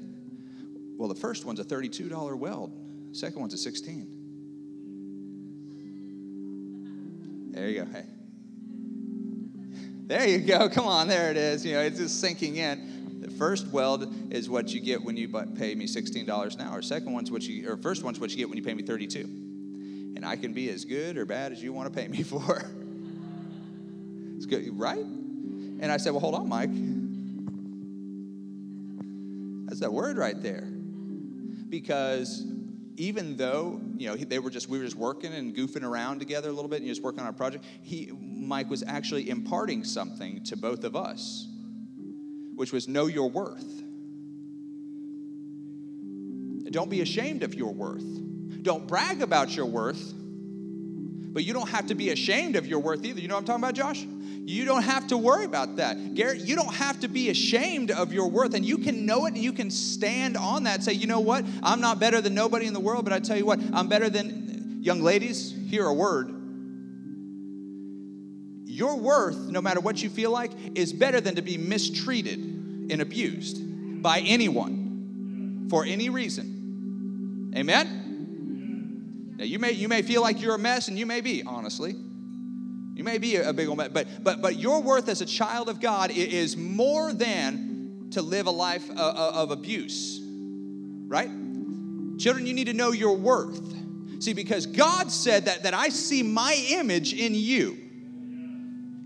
Well, 0.96 1.08
the 1.08 1.14
first 1.14 1.44
one's 1.44 1.60
a 1.60 1.64
$32 1.64 2.36
weld. 2.36 2.72
Second 3.12 3.40
one's 3.40 3.54
a 3.54 3.58
16. 3.58 4.14
There 7.52 7.68
you 7.68 7.84
go. 7.84 7.90
Hey. 7.90 8.04
There 10.06 10.28
you 10.28 10.38
go. 10.38 10.68
Come 10.68 10.86
on, 10.86 11.08
there 11.08 11.30
it 11.30 11.36
is. 11.36 11.64
You 11.64 11.74
know, 11.74 11.80
it's 11.80 11.98
just 11.98 12.20
sinking 12.20 12.56
in. 12.56 13.20
The 13.20 13.30
first 13.30 13.66
weld 13.68 14.32
is 14.32 14.48
what 14.48 14.72
you 14.72 14.80
get 14.80 15.02
when 15.02 15.16
you 15.16 15.28
pay 15.28 15.74
me 15.74 15.86
$16 15.86 16.54
an 16.54 16.60
hour. 16.60 16.82
Second 16.82 17.12
one's 17.12 17.30
what 17.30 17.42
you, 17.42 17.70
or 17.70 17.76
first 17.76 18.04
one's 18.04 18.20
what 18.20 18.30
you 18.30 18.36
get 18.36 18.48
when 18.48 18.56
you 18.56 18.64
pay 18.64 18.74
me 18.74 18.82
32 18.82 19.47
and 20.18 20.26
I 20.26 20.34
can 20.34 20.52
be 20.52 20.68
as 20.68 20.84
good 20.84 21.16
or 21.16 21.24
bad 21.24 21.52
as 21.52 21.62
you 21.62 21.72
want 21.72 21.94
to 21.94 21.96
pay 21.96 22.08
me 22.08 22.22
for. 22.24 22.64
It's 24.36 24.46
good, 24.46 24.76
right? 24.76 24.98
And 24.98 25.92
I 25.92 25.96
said, 25.96 26.10
Well, 26.10 26.18
hold 26.18 26.34
on, 26.34 26.48
Mike. 26.48 26.70
That's 29.68 29.78
that 29.78 29.92
word 29.92 30.18
right 30.18 30.40
there. 30.42 30.64
Because 31.68 32.44
even 32.96 33.36
though 33.36 33.80
you 33.96 34.08
know 34.08 34.16
they 34.16 34.40
were 34.40 34.50
just 34.50 34.68
we 34.68 34.78
were 34.78 34.84
just 34.84 34.96
working 34.96 35.32
and 35.32 35.54
goofing 35.54 35.84
around 35.84 36.18
together 36.18 36.48
a 36.48 36.52
little 36.52 36.68
bit 36.68 36.80
and 36.80 36.88
just 36.88 37.02
working 37.02 37.20
on 37.20 37.28
a 37.28 37.32
project, 37.32 37.64
he 37.82 38.10
Mike 38.20 38.68
was 38.68 38.82
actually 38.82 39.30
imparting 39.30 39.84
something 39.84 40.42
to 40.46 40.56
both 40.56 40.82
of 40.82 40.96
us, 40.96 41.46
which 42.56 42.72
was 42.72 42.88
know 42.88 43.06
your 43.06 43.30
worth. 43.30 43.84
Don't 46.70 46.90
be 46.90 47.00
ashamed 47.00 47.42
of 47.42 47.54
your 47.54 47.72
worth. 47.72 48.04
Don't 48.62 48.86
brag 48.86 49.22
about 49.22 49.54
your 49.56 49.66
worth, 49.66 50.12
but 50.12 51.44
you 51.44 51.52
don't 51.52 51.68
have 51.68 51.86
to 51.86 51.94
be 51.94 52.10
ashamed 52.10 52.56
of 52.56 52.66
your 52.66 52.80
worth 52.80 53.04
either. 53.04 53.20
You 53.20 53.28
know 53.28 53.34
what 53.34 53.40
I'm 53.40 53.46
talking 53.46 53.64
about, 53.64 53.74
Josh? 53.74 54.04
You 54.44 54.64
don't 54.64 54.82
have 54.82 55.08
to 55.08 55.18
worry 55.18 55.44
about 55.44 55.76
that. 55.76 56.14
Garrett, 56.14 56.40
you 56.40 56.56
don't 56.56 56.74
have 56.74 57.00
to 57.00 57.08
be 57.08 57.28
ashamed 57.28 57.90
of 57.90 58.12
your 58.12 58.28
worth, 58.28 58.54
and 58.54 58.64
you 58.64 58.78
can 58.78 59.04
know 59.04 59.26
it 59.26 59.34
and 59.34 59.38
you 59.38 59.52
can 59.52 59.70
stand 59.70 60.36
on 60.36 60.64
that. 60.64 60.82
Say, 60.82 60.94
you 60.94 61.06
know 61.06 61.20
what? 61.20 61.44
I'm 61.62 61.80
not 61.80 62.00
better 62.00 62.20
than 62.20 62.34
nobody 62.34 62.66
in 62.66 62.72
the 62.72 62.80
world, 62.80 63.04
but 63.04 63.12
I 63.12 63.20
tell 63.20 63.36
you 63.36 63.44
what, 63.44 63.60
I'm 63.72 63.88
better 63.88 64.08
than 64.08 64.78
young 64.80 65.02
ladies. 65.02 65.54
Hear 65.68 65.86
a 65.86 65.92
word. 65.92 66.34
Your 68.64 68.96
worth, 68.96 69.36
no 69.36 69.60
matter 69.60 69.80
what 69.80 70.02
you 70.02 70.08
feel 70.08 70.30
like, 70.30 70.52
is 70.74 70.92
better 70.92 71.20
than 71.20 71.34
to 71.34 71.42
be 71.42 71.58
mistreated 71.58 72.38
and 72.38 73.02
abused. 73.02 74.02
by 74.02 74.20
anyone 74.20 75.66
for 75.68 75.84
any 75.84 76.08
reason. 76.08 76.57
Amen? 77.56 79.34
Now 79.36 79.44
you 79.44 79.58
may 79.58 79.72
you 79.72 79.88
may 79.88 80.02
feel 80.02 80.22
like 80.22 80.40
you're 80.40 80.54
a 80.54 80.58
mess, 80.58 80.88
and 80.88 80.98
you 80.98 81.06
may 81.06 81.20
be, 81.20 81.42
honestly. 81.42 81.94
You 82.94 83.04
may 83.04 83.18
be 83.18 83.36
a, 83.36 83.52
big 83.52 83.68
old 83.68 83.78
mess, 83.78 83.90
but 83.92 84.08
but 84.24 84.42
but 84.42 84.56
your 84.56 84.82
worth 84.82 85.08
as 85.08 85.20
a 85.20 85.26
child 85.26 85.68
of 85.68 85.80
God 85.80 86.10
is 86.10 86.56
more 86.56 87.12
than 87.12 88.08
to 88.10 88.22
live 88.22 88.46
a 88.46 88.50
life 88.50 88.90
of, 88.90 88.96
of 88.98 89.50
abuse, 89.50 90.20
right? 90.22 91.30
Children, 92.18 92.46
you 92.46 92.54
need 92.54 92.66
to 92.66 92.72
know 92.72 92.90
your 92.90 93.16
worth. 93.16 93.76
See, 94.20 94.32
because 94.32 94.66
God 94.66 95.12
said 95.12 95.44
that, 95.44 95.62
that 95.62 95.74
I 95.74 95.90
see 95.90 96.24
my 96.24 96.54
image 96.70 97.12
in 97.12 97.34
you. 97.34 97.78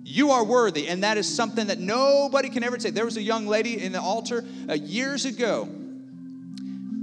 You 0.05 0.31
are 0.31 0.45
worthy, 0.45 0.89
and 0.89 1.05
that 1.05 1.19
is 1.19 1.33
something 1.33 1.67
that 1.69 1.79
nobody 1.79 2.49
can 2.49 2.65
ever 2.65 2.79
say. 2.79 2.91
There 2.91 3.05
was 3.05 3.17
a 3.17 3.23
young 3.23 3.47
lady 3.47 3.83
in 3.83 3.93
the 3.93 4.01
altar 4.01 4.45
uh, 4.69 4.75
years 4.75 5.25
ago, 5.27 5.69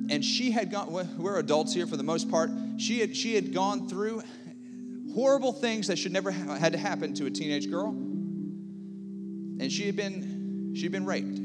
and 0.09 0.23
she 0.23 0.51
had 0.51 0.71
gone. 0.71 0.91
We're 1.17 1.37
adults 1.39 1.73
here 1.73 1.87
for 1.87 1.97
the 1.97 2.03
most 2.03 2.29
part. 2.29 2.51
She 2.77 2.99
had 2.99 3.15
she 3.15 3.35
had 3.35 3.53
gone 3.53 3.87
through 3.87 4.23
horrible 5.13 5.53
things 5.53 5.87
that 5.87 5.97
should 5.97 6.13
never 6.13 6.31
ha- 6.31 6.55
had 6.55 6.73
to 6.73 6.79
happen 6.79 7.13
to 7.15 7.25
a 7.25 7.29
teenage 7.31 7.69
girl, 7.69 7.89
and 7.89 9.71
she 9.71 9.85
had 9.85 9.95
been 9.95 10.73
she'd 10.75 10.91
been 10.91 11.05
raped, 11.05 11.37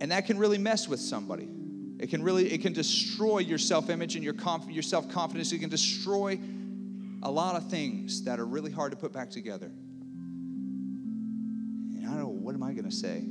and 0.00 0.10
that 0.10 0.26
can 0.26 0.38
really 0.38 0.58
mess 0.58 0.88
with 0.88 1.00
somebody. 1.00 1.48
It 1.98 2.08
can 2.08 2.22
really, 2.22 2.50
it 2.50 2.62
can 2.62 2.72
destroy 2.72 3.40
your 3.40 3.58
self-image 3.58 4.14
and 4.14 4.24
your, 4.24 4.32
conf- 4.32 4.70
your 4.70 4.82
self-confidence. 4.82 5.52
It 5.52 5.58
can 5.58 5.68
destroy 5.68 6.40
a 7.22 7.30
lot 7.30 7.56
of 7.56 7.68
things 7.68 8.22
that 8.24 8.40
are 8.40 8.46
really 8.46 8.70
hard 8.70 8.92
to 8.92 8.96
put 8.96 9.12
back 9.12 9.28
together. 9.28 9.70
And 11.94 12.06
I 12.06 12.08
don't 12.08 12.20
know, 12.20 12.28
what 12.28 12.54
am 12.54 12.62
I 12.62 12.72
going 12.72 12.88
to 12.88 12.90
say? 12.90 13.22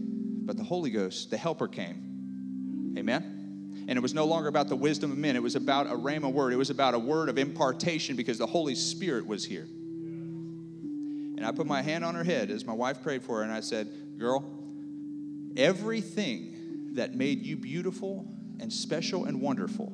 But 0.49 0.57
the 0.57 0.63
Holy 0.63 0.89
Ghost, 0.89 1.29
the 1.29 1.37
helper 1.37 1.67
came. 1.67 2.95
Amen? 2.97 3.85
And 3.87 3.95
it 3.95 4.01
was 4.01 4.15
no 4.15 4.25
longer 4.25 4.47
about 4.47 4.67
the 4.67 4.75
wisdom 4.75 5.11
of 5.11 5.17
men. 5.19 5.35
It 5.35 5.43
was 5.43 5.55
about 5.55 5.85
a 5.85 5.91
rhema 5.91 6.33
word. 6.33 6.53
It 6.53 6.55
was 6.55 6.71
about 6.71 6.95
a 6.95 6.99
word 6.99 7.29
of 7.29 7.37
impartation 7.37 8.15
because 8.15 8.39
the 8.39 8.47
Holy 8.47 8.73
Spirit 8.73 9.27
was 9.27 9.45
here. 9.45 9.67
And 9.69 11.45
I 11.45 11.51
put 11.51 11.67
my 11.67 11.83
hand 11.83 12.03
on 12.03 12.15
her 12.15 12.23
head 12.23 12.49
as 12.49 12.65
my 12.65 12.73
wife 12.73 13.03
prayed 13.03 13.21
for 13.21 13.37
her, 13.37 13.43
and 13.43 13.51
I 13.51 13.59
said, 13.59 13.89
Girl, 14.17 14.43
everything 15.55 16.95
that 16.95 17.13
made 17.13 17.45
you 17.45 17.55
beautiful 17.55 18.25
and 18.59 18.73
special 18.73 19.25
and 19.25 19.41
wonderful 19.41 19.93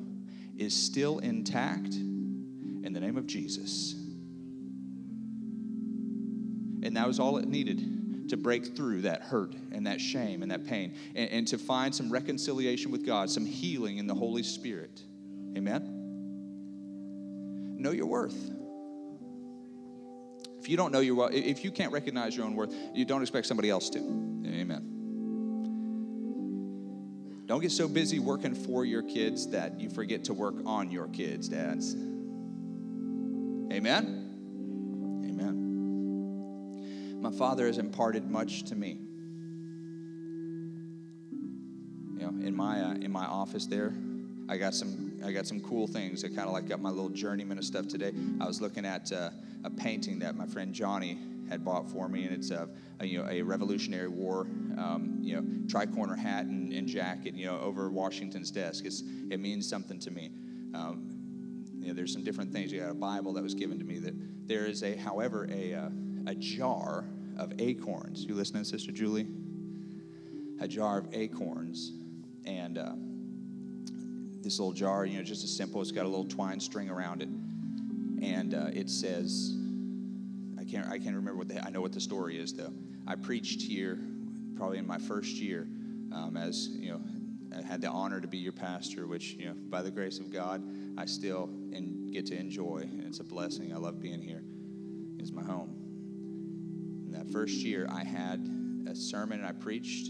is 0.56 0.72
still 0.72 1.18
intact 1.18 1.96
in 1.96 2.94
the 2.94 3.00
name 3.00 3.18
of 3.18 3.26
Jesus. 3.26 3.92
And 6.82 6.96
that 6.96 7.06
was 7.06 7.20
all 7.20 7.36
it 7.36 7.46
needed 7.46 8.05
to 8.28 8.36
break 8.36 8.76
through 8.76 9.02
that 9.02 9.22
hurt 9.22 9.54
and 9.72 9.86
that 9.86 10.00
shame 10.00 10.42
and 10.42 10.50
that 10.50 10.66
pain 10.66 10.94
and, 11.14 11.30
and 11.30 11.48
to 11.48 11.58
find 11.58 11.94
some 11.94 12.10
reconciliation 12.10 12.90
with 12.90 13.06
God, 13.06 13.30
some 13.30 13.46
healing 13.46 13.98
in 13.98 14.06
the 14.06 14.14
Holy 14.14 14.42
Spirit. 14.42 15.02
Amen? 15.56 15.92
Know 17.78 17.90
your 17.90 18.06
worth. 18.06 18.50
If 20.58 20.68
you 20.68 20.76
don't 20.76 20.90
know 20.90 21.00
your 21.00 21.14
worth, 21.14 21.32
if 21.34 21.62
you 21.64 21.70
can't 21.70 21.92
recognize 21.92 22.36
your 22.36 22.46
own 22.46 22.56
worth, 22.56 22.74
you 22.94 23.04
don't 23.04 23.22
expect 23.22 23.46
somebody 23.46 23.70
else 23.70 23.88
to. 23.90 23.98
Amen. 23.98 24.96
Don't 27.46 27.60
get 27.60 27.70
so 27.70 27.86
busy 27.86 28.18
working 28.18 28.54
for 28.54 28.84
your 28.84 29.02
kids 29.02 29.48
that 29.50 29.78
you 29.78 29.88
forget 29.88 30.24
to 30.24 30.34
work 30.34 30.56
on 30.66 30.90
your 30.90 31.06
kids, 31.08 31.48
dads. 31.48 31.94
Amen? 33.72 34.25
My 37.26 37.32
father 37.32 37.66
has 37.66 37.78
imparted 37.78 38.30
much 38.30 38.62
to 38.66 38.76
me. 38.76 39.00
You 42.18 42.20
know, 42.20 42.46
in 42.46 42.54
my 42.54 42.80
uh, 42.80 42.94
in 42.94 43.10
my 43.10 43.24
office 43.24 43.66
there, 43.66 43.92
I 44.48 44.56
got 44.56 44.74
some 44.74 45.20
I 45.24 45.32
got 45.32 45.44
some 45.44 45.60
cool 45.60 45.88
things. 45.88 46.22
I 46.22 46.28
kind 46.28 46.42
of 46.42 46.52
like 46.52 46.68
got 46.68 46.80
my 46.80 46.90
little 46.90 47.08
journeyman 47.08 47.58
of 47.58 47.64
stuff 47.64 47.88
today. 47.88 48.12
I 48.40 48.46
was 48.46 48.60
looking 48.60 48.86
at 48.86 49.10
uh, 49.10 49.30
a 49.64 49.70
painting 49.70 50.20
that 50.20 50.36
my 50.36 50.46
friend 50.46 50.72
Johnny 50.72 51.18
had 51.48 51.64
bought 51.64 51.90
for 51.90 52.08
me, 52.08 52.26
and 52.26 52.32
it's 52.32 52.52
a, 52.52 52.68
a 53.00 53.06
you 53.06 53.20
know 53.20 53.28
a 53.28 53.42
Revolutionary 53.42 54.06
War 54.06 54.42
um, 54.78 55.18
you 55.20 55.34
know 55.34 55.42
tricorner 55.66 56.16
hat 56.16 56.44
and, 56.44 56.72
and, 56.72 56.86
jacket 56.86 57.34
you 57.34 57.46
know 57.46 57.58
over 57.58 57.90
Washington's 57.90 58.52
desk. 58.52 58.84
It's, 58.84 59.02
it 59.32 59.40
means 59.40 59.68
something 59.68 59.98
to 59.98 60.12
me. 60.12 60.30
Um, 60.74 61.10
you 61.80 61.88
know, 61.88 61.94
there's 61.94 62.12
some 62.12 62.22
different 62.22 62.52
things. 62.52 62.70
You 62.70 62.82
got 62.82 62.90
a 62.90 62.94
Bible 62.94 63.32
that 63.32 63.42
was 63.42 63.56
given 63.56 63.80
to 63.80 63.84
me. 63.84 63.98
That 63.98 64.14
there 64.46 64.66
is 64.66 64.84
a, 64.84 64.94
however, 64.94 65.48
a 65.50 65.74
uh, 65.74 65.88
a 66.26 66.34
jar 66.34 67.04
of 67.38 67.52
acorns. 67.58 68.24
You 68.24 68.34
listening, 68.34 68.64
Sister 68.64 68.92
Julie? 68.92 69.26
A 70.60 70.68
jar 70.68 70.98
of 70.98 71.08
acorns, 71.12 71.92
and 72.46 72.78
uh, 72.78 72.92
this 74.42 74.58
little 74.58 74.72
jar, 74.72 75.04
you 75.04 75.18
know, 75.18 75.24
just 75.24 75.44
as 75.44 75.54
simple. 75.54 75.82
It's 75.82 75.92
got 75.92 76.06
a 76.06 76.08
little 76.08 76.24
twine 76.24 76.60
string 76.60 76.88
around 76.88 77.20
it, 77.20 77.28
and 78.24 78.54
uh, 78.54 78.70
it 78.72 78.88
says 78.88 79.54
I 80.58 80.64
can't 80.64 80.86
I 80.86 80.98
can't 80.98 81.14
remember 81.14 81.36
what 81.36 81.48
the 81.48 81.62
I 81.64 81.70
know 81.70 81.82
what 81.82 81.92
the 81.92 82.00
story 82.00 82.38
is 82.38 82.54
though. 82.54 82.72
I 83.06 83.16
preached 83.16 83.60
here 83.60 83.98
probably 84.56 84.78
in 84.78 84.86
my 84.86 84.98
first 84.98 85.36
year 85.36 85.68
um, 86.12 86.36
as 86.36 86.68
you 86.68 86.90
know 86.90 87.00
I 87.56 87.62
had 87.62 87.80
the 87.80 87.88
honor 87.88 88.20
to 88.20 88.26
be 88.26 88.38
your 88.38 88.52
pastor, 88.52 89.06
which 89.06 89.34
you 89.34 89.46
know 89.46 89.54
by 89.68 89.82
the 89.82 89.90
grace 89.90 90.18
of 90.18 90.30
God 90.30 90.62
I 90.98 91.04
still 91.04 91.50
in, 91.72 92.10
get 92.12 92.26
to 92.26 92.36
enjoy. 92.36 92.88
And 92.90 93.04
it's 93.04 93.20
a 93.20 93.24
blessing. 93.24 93.72
I 93.72 93.76
love 93.76 94.00
being 94.00 94.22
here. 94.22 94.42
It's 95.18 95.32
my 95.32 95.42
home. 95.42 95.85
In 97.06 97.12
that 97.12 97.28
first 97.28 97.54
year, 97.54 97.88
I 97.90 98.04
had 98.04 98.46
a 98.86 98.94
sermon 98.94 99.42
I 99.42 99.52
preached, 99.52 100.08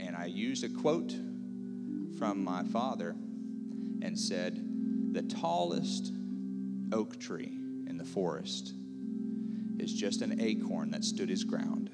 and 0.00 0.16
I 0.16 0.26
used 0.26 0.64
a 0.64 0.68
quote 0.68 1.12
from 2.18 2.42
my 2.42 2.64
father 2.64 3.14
and 4.00 4.18
said, 4.18 5.12
"The 5.12 5.22
tallest 5.22 6.12
oak 6.92 7.18
tree 7.18 7.58
in 7.86 7.98
the 7.98 8.04
forest." 8.04 8.72
is 9.78 9.92
just 9.92 10.22
an 10.22 10.40
acorn 10.40 10.90
that 10.90 11.04
stood 11.04 11.28
his 11.28 11.44
ground. 11.44 11.90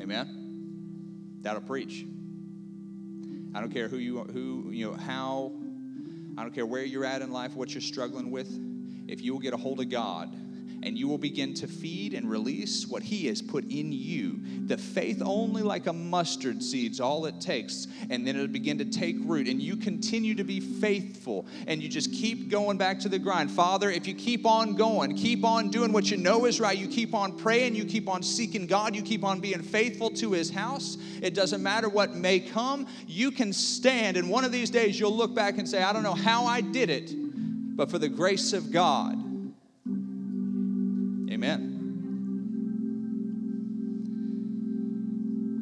Amen. 0.00 1.38
That'll 1.42 1.62
preach. 1.62 2.04
I 3.54 3.60
don't 3.60 3.72
care 3.72 3.88
who 3.88 3.98
you 3.98 4.22
who 4.24 4.70
you 4.70 4.90
know 4.90 4.96
how 4.96 5.52
I 6.36 6.42
don't 6.42 6.54
care 6.54 6.66
where 6.66 6.84
you're 6.84 7.04
at 7.04 7.22
in 7.22 7.32
life, 7.32 7.54
what 7.54 7.74
you're 7.74 7.80
struggling 7.80 8.30
with. 8.30 8.48
If 9.08 9.22
you 9.22 9.32
will 9.32 9.40
get 9.40 9.54
a 9.54 9.56
hold 9.56 9.80
of 9.80 9.88
God 9.88 10.34
and 10.82 10.96
you 10.98 11.08
will 11.08 11.18
begin 11.18 11.54
to 11.54 11.66
feed 11.66 12.14
and 12.14 12.30
release 12.30 12.86
what 12.86 13.02
He 13.02 13.26
has 13.26 13.42
put 13.42 13.64
in 13.64 13.92
you. 13.92 14.40
The 14.66 14.78
faith 14.78 15.22
only 15.24 15.62
like 15.62 15.86
a 15.86 15.92
mustard 15.92 16.62
seed's 16.62 17.00
all 17.00 17.26
it 17.26 17.40
takes, 17.40 17.86
and 18.08 18.26
then 18.26 18.36
it'll 18.36 18.48
begin 18.48 18.78
to 18.78 18.84
take 18.84 19.16
root, 19.20 19.48
and 19.48 19.60
you 19.60 19.76
continue 19.76 20.34
to 20.34 20.44
be 20.44 20.60
faithful, 20.60 21.46
and 21.66 21.82
you 21.82 21.88
just 21.88 22.12
keep 22.12 22.48
going 22.48 22.78
back 22.78 22.98
to 23.00 23.08
the 23.08 23.18
grind. 23.18 23.50
Father, 23.50 23.90
if 23.90 24.06
you 24.06 24.14
keep 24.14 24.46
on 24.46 24.74
going, 24.74 25.16
keep 25.16 25.44
on 25.44 25.70
doing 25.70 25.92
what 25.92 26.10
you 26.10 26.16
know 26.16 26.46
is 26.46 26.60
right, 26.60 26.78
you 26.78 26.88
keep 26.88 27.14
on 27.14 27.36
praying, 27.36 27.74
you 27.74 27.84
keep 27.84 28.08
on 28.08 28.22
seeking 28.22 28.66
God, 28.66 28.94
you 28.94 29.02
keep 29.02 29.24
on 29.24 29.40
being 29.40 29.62
faithful 29.62 30.10
to 30.10 30.32
His 30.32 30.50
house, 30.50 30.96
it 31.20 31.34
doesn't 31.34 31.62
matter 31.62 31.88
what 31.88 32.14
may 32.14 32.40
come, 32.40 32.86
you 33.06 33.30
can 33.30 33.52
stand, 33.52 34.16
and 34.16 34.30
one 34.30 34.44
of 34.44 34.52
these 34.52 34.70
days 34.70 34.98
you'll 34.98 35.16
look 35.16 35.34
back 35.34 35.58
and 35.58 35.68
say, 35.68 35.82
I 35.82 35.92
don't 35.92 36.02
know 36.02 36.14
how 36.14 36.46
I 36.46 36.60
did 36.60 36.90
it, 36.90 37.12
but 37.76 37.90
for 37.90 37.98
the 37.98 38.08
grace 38.08 38.52
of 38.52 38.70
God, 38.70 39.29
Amen. 41.32 41.76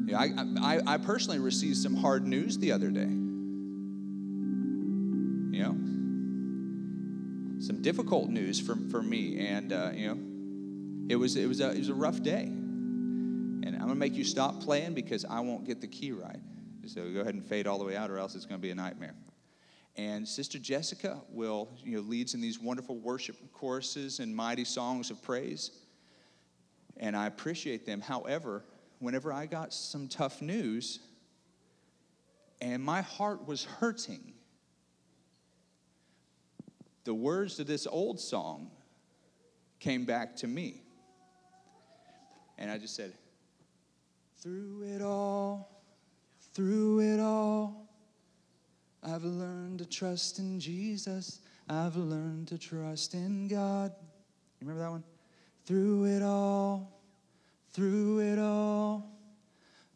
Yeah, 0.09 0.19
I, 0.19 0.31
I, 0.61 0.95
I 0.95 0.97
personally 0.97 1.39
received 1.39 1.77
some 1.77 1.95
hard 1.95 2.27
news 2.27 2.57
the 2.57 2.73
other 2.73 2.91
day. 2.91 3.11
You 5.51 5.63
know, 5.65 5.77
some 7.61 7.83
difficult 7.83 8.31
news 8.31 8.59
for, 8.59 8.77
for 8.91 9.03
me, 9.03 9.47
and 9.47 9.73
uh, 9.73 9.91
you 9.95 10.09
know, 10.09 10.19
it 11.11 11.17
was 11.17 11.37
it 11.37 11.47
was 11.47 11.61
a 11.61 11.73
it 11.73 11.79
was 11.79 11.91
a 11.91 11.95
rough 11.95 12.23
day. 12.23 12.45
And 12.45 13.75
I'm 13.75 13.83
gonna 13.83 13.97
make 13.97 14.15
you 14.15 14.25
stop 14.25 14.63
playing 14.63 14.95
because 14.95 15.27
I 15.27 15.41
won't 15.41 15.67
get 15.67 15.83
the 15.83 15.89
key 15.89 16.13
right. 16.13 16.41
So 16.87 17.13
go 17.13 17.21
ahead 17.21 17.35
and 17.35 17.45
fade 17.45 17.67
all 17.67 17.79
the 17.79 17.85
way 17.85 17.97
out, 17.97 18.11
or 18.11 18.19
else 18.19 18.35
it's 18.35 18.47
gonna 18.47 18.59
be 18.59 18.71
a 18.71 18.75
nightmare. 18.75 19.15
And 19.99 20.27
Sister 20.27 20.61
Jessica 20.61 21.21
will, 21.29 21.69
you 21.85 21.97
know, 21.97 22.03
leads 22.03 22.33
in 22.33 22.41
these 22.41 22.61
wonderful 22.61 22.97
worship 22.97 23.37
choruses 23.53 24.21
and 24.21 24.35
mighty 24.35 24.65
songs 24.65 25.11
of 25.11 25.21
praise. 25.21 25.73
And 26.99 27.17
I 27.17 27.27
appreciate 27.27 27.85
them. 27.85 28.01
However, 28.01 28.65
whenever 29.01 29.33
I 29.33 29.47
got 29.47 29.75
some 29.75 30.07
tough 30.07 30.41
news 30.41 31.01
and 32.61 32.81
my 32.83 33.03
heart 33.03 33.45
was 33.49 33.65
hurting, 33.65 34.35
the 37.03 37.15
words 37.15 37.57
to 37.57 37.65
this 37.65 37.85
old 37.89 38.21
song 38.21 38.71
came 39.81 40.05
back 40.05 40.37
to 40.37 40.47
me. 40.47 40.83
And 42.57 42.71
I 42.71 42.79
just 42.79 42.95
said, 42.95 43.15
Through 44.41 44.85
it 44.95 45.03
all, 45.03 45.83
through 46.55 47.01
it 47.01 47.19
all, 47.19 47.88
I've 49.03 49.25
learned 49.25 49.79
to 49.79 49.85
trust 49.85 50.39
in 50.39 50.59
Jesus. 50.59 51.41
I've 51.69 51.97
learned 51.97 52.49
to 52.49 52.59
trust 52.59 53.15
in 53.15 53.49
God. 53.49 53.93
You 54.61 54.67
remember 54.67 54.83
that 54.83 54.91
one? 54.91 55.05
Through 55.65 56.05
it 56.05 56.23
all, 56.23 57.03
through 57.73 58.21
it 58.21 58.39
all, 58.39 59.07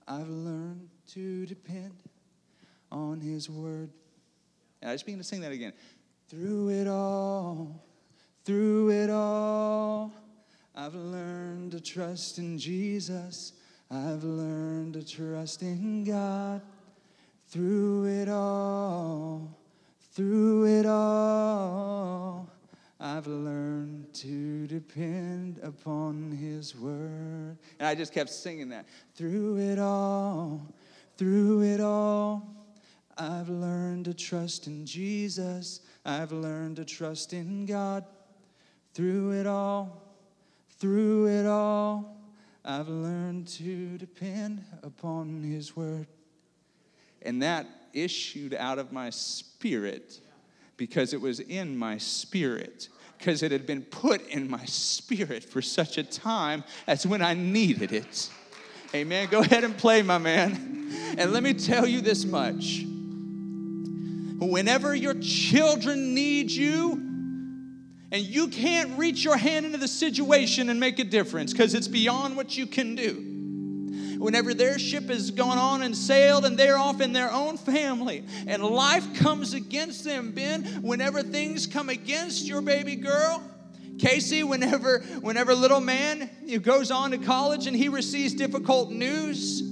I've 0.06 0.28
learned 0.28 0.88
to 1.14 1.46
depend 1.46 1.94
on 2.90 3.20
His 3.20 3.48
word. 3.48 3.90
And 4.80 4.90
I 4.90 4.94
just 4.94 5.06
begin 5.06 5.18
to 5.18 5.24
sing 5.24 5.40
that 5.40 5.52
again. 5.52 5.72
Through 6.28 6.70
it 6.70 6.88
all, 6.88 7.84
through 8.44 8.90
it 8.90 9.10
all, 9.10 10.12
I've 10.74 10.94
learned 10.94 11.72
to 11.72 11.80
trust 11.80 12.38
in 12.38 12.58
Jesus. 12.58 13.52
I've 13.90 14.24
learned 14.24 14.94
to 14.94 15.04
trust 15.04 15.62
in 15.62 16.04
God. 16.04 16.62
Through 17.52 18.06
it 18.06 18.30
all, 18.30 19.58
through 20.14 20.64
it 20.78 20.86
all, 20.86 22.48
I've 22.98 23.26
learned 23.26 24.10
to 24.14 24.66
depend 24.68 25.60
upon 25.62 26.32
His 26.32 26.74
word. 26.74 27.58
And 27.78 27.86
I 27.86 27.94
just 27.94 28.14
kept 28.14 28.30
singing 28.30 28.70
that. 28.70 28.86
Through 29.14 29.58
it 29.58 29.78
all, 29.78 30.62
through 31.18 31.60
it 31.64 31.82
all, 31.82 32.56
I've 33.18 33.50
learned 33.50 34.06
to 34.06 34.14
trust 34.14 34.66
in 34.66 34.86
Jesus. 34.86 35.82
I've 36.06 36.32
learned 36.32 36.76
to 36.76 36.86
trust 36.86 37.34
in 37.34 37.66
God. 37.66 38.06
Through 38.94 39.32
it 39.32 39.46
all, 39.46 40.02
through 40.78 41.26
it 41.26 41.44
all, 41.44 42.16
I've 42.64 42.88
learned 42.88 43.46
to 43.48 43.98
depend 43.98 44.64
upon 44.82 45.42
His 45.42 45.76
word. 45.76 46.06
And 47.24 47.42
that 47.42 47.66
issued 47.92 48.54
out 48.54 48.78
of 48.78 48.92
my 48.92 49.10
spirit 49.10 50.18
because 50.76 51.12
it 51.12 51.20
was 51.20 51.40
in 51.40 51.76
my 51.76 51.98
spirit, 51.98 52.88
because 53.18 53.42
it 53.42 53.52
had 53.52 53.66
been 53.66 53.82
put 53.82 54.26
in 54.28 54.50
my 54.50 54.64
spirit 54.64 55.44
for 55.44 55.62
such 55.62 55.98
a 55.98 56.02
time 56.02 56.64
as 56.86 57.06
when 57.06 57.22
I 57.22 57.34
needed 57.34 57.92
it. 57.92 58.30
Amen. 58.94 59.28
Go 59.30 59.40
ahead 59.40 59.64
and 59.64 59.76
play, 59.76 60.02
my 60.02 60.18
man. 60.18 61.14
And 61.16 61.32
let 61.32 61.42
me 61.42 61.54
tell 61.54 61.86
you 61.86 62.00
this 62.00 62.24
much 62.24 62.84
whenever 64.38 64.94
your 64.94 65.14
children 65.14 66.14
need 66.14 66.50
you, 66.50 66.94
and 68.10 68.22
you 68.22 68.48
can't 68.48 68.98
reach 68.98 69.24
your 69.24 69.36
hand 69.36 69.64
into 69.64 69.78
the 69.78 69.88
situation 69.88 70.68
and 70.68 70.78
make 70.78 70.98
a 70.98 71.04
difference 71.04 71.52
because 71.52 71.74
it's 71.74 71.88
beyond 71.88 72.36
what 72.36 72.56
you 72.56 72.66
can 72.66 72.94
do 72.94 73.31
whenever 74.22 74.54
their 74.54 74.78
ship 74.78 75.08
has 75.08 75.32
gone 75.32 75.58
on 75.58 75.82
and 75.82 75.96
sailed 75.96 76.44
and 76.44 76.56
they're 76.56 76.78
off 76.78 77.00
in 77.00 77.12
their 77.12 77.30
own 77.32 77.56
family 77.56 78.24
and 78.46 78.62
life 78.62 79.14
comes 79.14 79.52
against 79.52 80.04
them, 80.04 80.30
Ben, 80.30 80.62
whenever 80.80 81.22
things 81.22 81.66
come 81.66 81.88
against 81.88 82.46
your 82.46 82.62
baby 82.62 82.94
girl, 82.94 83.42
Casey, 83.98 84.44
whenever 84.44 85.00
whenever 85.20 85.54
little 85.54 85.80
man 85.80 86.30
goes 86.62 86.90
on 86.90 87.10
to 87.10 87.18
college 87.18 87.66
and 87.66 87.76
he 87.76 87.88
receives 87.88 88.32
difficult 88.34 88.90
news, 88.90 89.62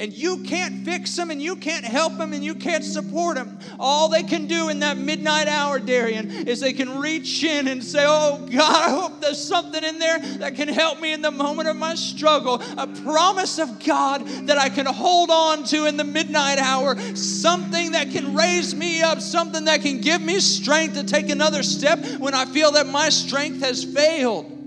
and 0.00 0.14
you 0.14 0.38
can't 0.38 0.82
fix 0.82 1.14
them 1.14 1.30
and 1.30 1.42
you 1.42 1.54
can't 1.54 1.84
help 1.84 2.16
them 2.16 2.32
and 2.32 2.42
you 2.42 2.54
can't 2.54 2.82
support 2.82 3.36
them. 3.36 3.58
All 3.78 4.08
they 4.08 4.22
can 4.22 4.46
do 4.46 4.70
in 4.70 4.80
that 4.80 4.96
midnight 4.96 5.46
hour, 5.46 5.78
Darian, 5.78 6.30
is 6.48 6.58
they 6.58 6.72
can 6.72 6.98
reach 6.98 7.44
in 7.44 7.68
and 7.68 7.84
say, 7.84 8.04
Oh 8.06 8.38
God, 8.50 8.88
I 8.88 8.88
hope 8.88 9.20
there's 9.20 9.42
something 9.42 9.84
in 9.84 9.98
there 9.98 10.18
that 10.38 10.54
can 10.54 10.68
help 10.68 11.00
me 11.00 11.12
in 11.12 11.20
the 11.20 11.30
moment 11.30 11.68
of 11.68 11.76
my 11.76 11.94
struggle. 11.94 12.62
A 12.78 12.86
promise 12.86 13.58
of 13.58 13.84
God 13.84 14.26
that 14.46 14.56
I 14.56 14.70
can 14.70 14.86
hold 14.86 15.30
on 15.30 15.64
to 15.64 15.84
in 15.84 15.98
the 15.98 16.04
midnight 16.04 16.58
hour, 16.58 16.98
something 17.14 17.92
that 17.92 18.10
can 18.10 18.34
raise 18.34 18.74
me 18.74 19.02
up, 19.02 19.20
something 19.20 19.66
that 19.66 19.82
can 19.82 20.00
give 20.00 20.22
me 20.22 20.40
strength 20.40 20.94
to 20.94 21.04
take 21.04 21.28
another 21.28 21.62
step 21.62 22.02
when 22.18 22.32
I 22.32 22.46
feel 22.46 22.72
that 22.72 22.86
my 22.86 23.10
strength 23.10 23.60
has 23.60 23.84
failed. 23.84 24.59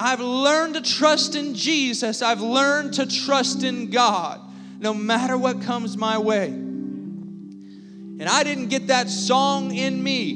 I've 0.00 0.20
learned 0.20 0.74
to 0.74 0.80
trust 0.80 1.34
in 1.34 1.54
Jesus. 1.54 2.22
I've 2.22 2.40
learned 2.40 2.94
to 2.94 3.06
trust 3.06 3.64
in 3.64 3.90
God 3.90 4.40
no 4.78 4.94
matter 4.94 5.36
what 5.36 5.60
comes 5.62 5.96
my 5.96 6.18
way. 6.18 6.46
And 6.46 8.22
I 8.22 8.44
didn't 8.44 8.68
get 8.68 8.86
that 8.86 9.10
song 9.10 9.74
in 9.74 10.00
me 10.00 10.30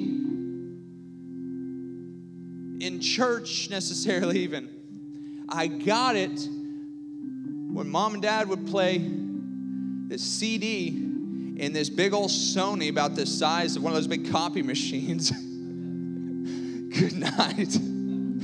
in 2.84 2.98
church 3.00 3.70
necessarily, 3.70 4.40
even. 4.40 4.68
I 5.48 5.68
got 5.68 6.16
it 6.16 6.40
when 7.72 7.88
mom 7.88 8.14
and 8.14 8.22
dad 8.22 8.48
would 8.48 8.66
play 8.66 8.98
this 8.98 10.22
CD 10.22 10.88
in 10.88 11.72
this 11.72 11.88
big 11.88 12.12
old 12.12 12.30
Sony 12.30 12.90
about 12.90 13.14
the 13.14 13.26
size 13.26 13.76
of 13.76 13.84
one 13.84 13.92
of 13.92 13.96
those 13.96 14.08
big 14.08 14.28
copy 14.32 14.62
machines. 14.62 15.30
Good 16.98 17.14
night 17.14 17.78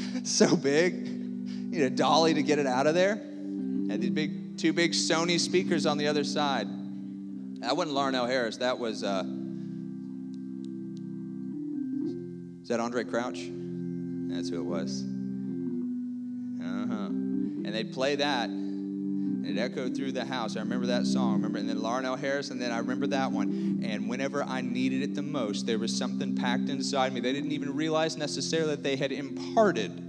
so 0.25 0.57
big. 0.57 1.07
You 1.07 1.71
need 1.71 1.83
a 1.83 1.91
dolly 1.91 2.35
to 2.35 2.43
get 2.43 2.59
it 2.59 2.67
out 2.67 2.87
of 2.87 2.95
there. 2.95 3.17
Had 3.89 4.01
these 4.01 4.11
big, 4.11 4.59
two 4.59 4.73
big 4.73 4.93
Sony 4.93 5.39
speakers 5.39 5.87
on 5.87 5.99
the 5.99 6.07
other 6.09 6.25
side. 6.25 6.67
That 7.61 7.77
wasn't 7.77 7.97
Larnell 7.97 8.29
Harris. 8.29 8.59
That 8.59 8.79
was, 8.79 9.03
uh, 9.03 9.25
is 12.63 12.69
that 12.69 12.81
Andraé 12.81 13.09
Crouch? 13.09 13.51
That's 14.33 14.49
who 14.49 14.61
it 14.61 14.65
was. 14.65 15.03
Uh 16.63 16.87
huh. 16.87 17.07
And 17.07 17.75
they'd 17.75 17.93
play 17.93 18.17
that, 18.17 18.49
it 19.49 19.59
echoed 19.59 19.97
through 19.97 20.13
the 20.13 20.25
house. 20.25 20.57
I 20.57 20.61
remember 20.61 20.87
that 20.87 21.07
song. 21.07 21.33
I 21.33 21.37
remember, 21.37 21.59
and 21.59 21.69
then 21.69 21.79
Larnell 21.79 22.19
Harris, 22.19 22.51
and 22.51 22.61
then 22.61 22.73
I 22.73 22.79
remember 22.79 23.07
that 23.09 23.33
one. 23.33 23.81
And 23.83 24.09
whenever 24.09 24.43
I 24.43 24.61
needed 24.61 25.03
it 25.03 25.15
the 25.15 25.23
most, 25.23 25.67
there 25.67 25.79
was 25.79 25.97
something 25.97 26.37
packed 26.37 26.69
inside 26.69 27.13
me. 27.13 27.21
They 27.21 27.33
didn't 27.33 27.53
even 27.53 27.75
realize 27.75 28.17
necessarily 28.17 28.71
that 28.71 28.83
they 28.83 28.97
had 28.97 29.13
imparted 29.13 30.05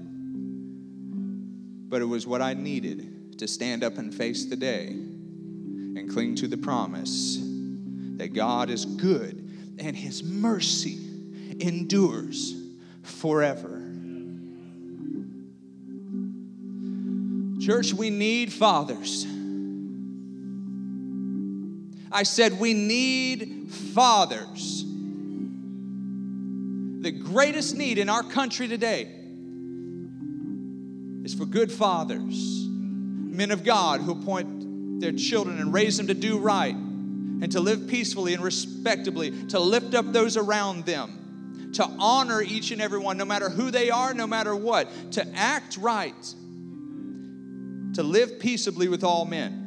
but 1.90 2.02
it 2.04 2.06
was 2.06 2.28
what 2.28 2.42
I 2.42 2.54
needed 2.54 3.40
to 3.40 3.48
stand 3.48 3.84
up 3.84 3.98
and 3.98 4.14
face 4.14 4.46
the 4.46 4.56
day 4.56 4.88
and 4.90 6.10
cling 6.10 6.36
to 6.36 6.48
the 6.48 6.58
promise 6.58 7.40
that 8.18 8.34
God 8.34 8.70
is 8.70 8.86
good 8.86 9.76
and 9.80 9.96
His 9.96 10.24
mercy 10.24 11.00
endures 11.60 12.56
forever. 13.02 13.79
Church, 17.70 17.94
we 17.94 18.10
need 18.10 18.52
fathers. 18.52 19.28
I 22.12 22.24
said, 22.24 22.60
we 22.60 22.74
need 22.74 23.70
fathers. 23.94 24.84
The 27.04 27.12
greatest 27.12 27.76
need 27.76 28.00
in 28.00 28.10
our 28.10 28.24
country 28.24 28.68
today 28.68 29.08
is 31.24 31.36
for 31.36 31.46
good 31.46 31.72
fathers, 31.72 32.66
men 32.68 33.52
of 33.52 33.64
God 33.64 34.02
who 34.02 34.14
appoint 34.14 35.00
their 35.00 35.12
children 35.12 35.60
and 35.60 35.72
raise 35.72 35.96
them 35.98 36.08
to 36.08 36.16
do 36.16 36.40
right 36.40 36.74
and 36.74 37.52
to 37.52 37.60
live 37.60 37.88
peacefully 37.88 38.34
and 38.34 38.42
respectably, 38.42 39.30
to 39.50 39.60
lift 39.60 39.94
up 39.94 40.12
those 40.12 40.38
around 40.38 40.88
them, 40.88 41.70
to 41.76 41.86
honor 42.00 42.42
each 42.42 42.72
and 42.72 42.82
every 42.82 42.98
one, 42.98 43.16
no 43.16 43.26
matter 43.26 43.48
who 43.48 43.70
they 43.70 43.92
are, 43.92 44.16
no 44.16 44.26
matter 44.26 44.56
what, 44.56 44.90
to 45.12 45.28
act 45.36 45.78
right, 45.78 46.34
to 47.96 48.04
live 48.04 48.40
peaceably 48.40 48.88
with 48.88 49.04
all 49.04 49.26
men. 49.26 49.66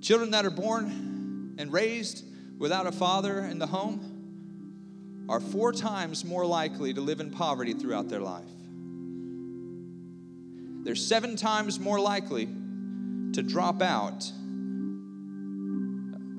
Children 0.00 0.30
that 0.30 0.46
are 0.46 0.50
born 0.50 1.54
and 1.58 1.72
raised 1.72 2.24
without 2.58 2.86
a 2.86 2.92
father 2.92 3.40
in 3.40 3.58
the 3.58 3.66
home 3.66 5.26
are 5.28 5.40
four 5.40 5.72
times 5.72 6.24
more 6.24 6.46
likely 6.46 6.94
to 6.94 7.00
live 7.00 7.20
in 7.20 7.30
poverty 7.30 7.74
throughout 7.74 8.08
their 8.08 8.20
life. 8.20 8.44
They're 10.84 10.94
seven 10.94 11.36
times 11.36 11.78
more 11.78 12.00
likely 12.00 12.48
to 13.32 13.42
drop 13.42 13.82
out 13.82 14.32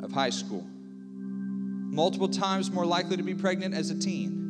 of 0.01 0.11
high 0.11 0.31
school, 0.31 0.65
multiple 0.65 2.29
times 2.29 2.71
more 2.71 2.85
likely 2.85 3.17
to 3.17 3.23
be 3.23 3.35
pregnant 3.35 3.75
as 3.75 3.91
a 3.91 3.99
teen, 3.99 4.48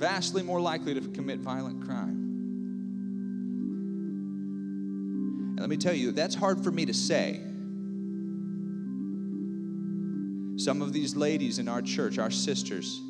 vastly 0.00 0.42
more 0.42 0.60
likely 0.60 0.94
to 0.94 1.00
commit 1.00 1.38
violent 1.38 1.84
crime. 1.84 2.16
And 5.50 5.60
let 5.60 5.68
me 5.68 5.76
tell 5.76 5.94
you, 5.94 6.10
that's 6.10 6.34
hard 6.34 6.64
for 6.64 6.72
me 6.72 6.86
to 6.86 6.94
say 6.94 7.40
Some 10.60 10.82
of 10.82 10.92
these 10.92 11.16
ladies 11.16 11.58
in 11.58 11.68
our 11.68 11.80
church, 11.80 12.18
our 12.18 12.30
sisters, 12.30 13.00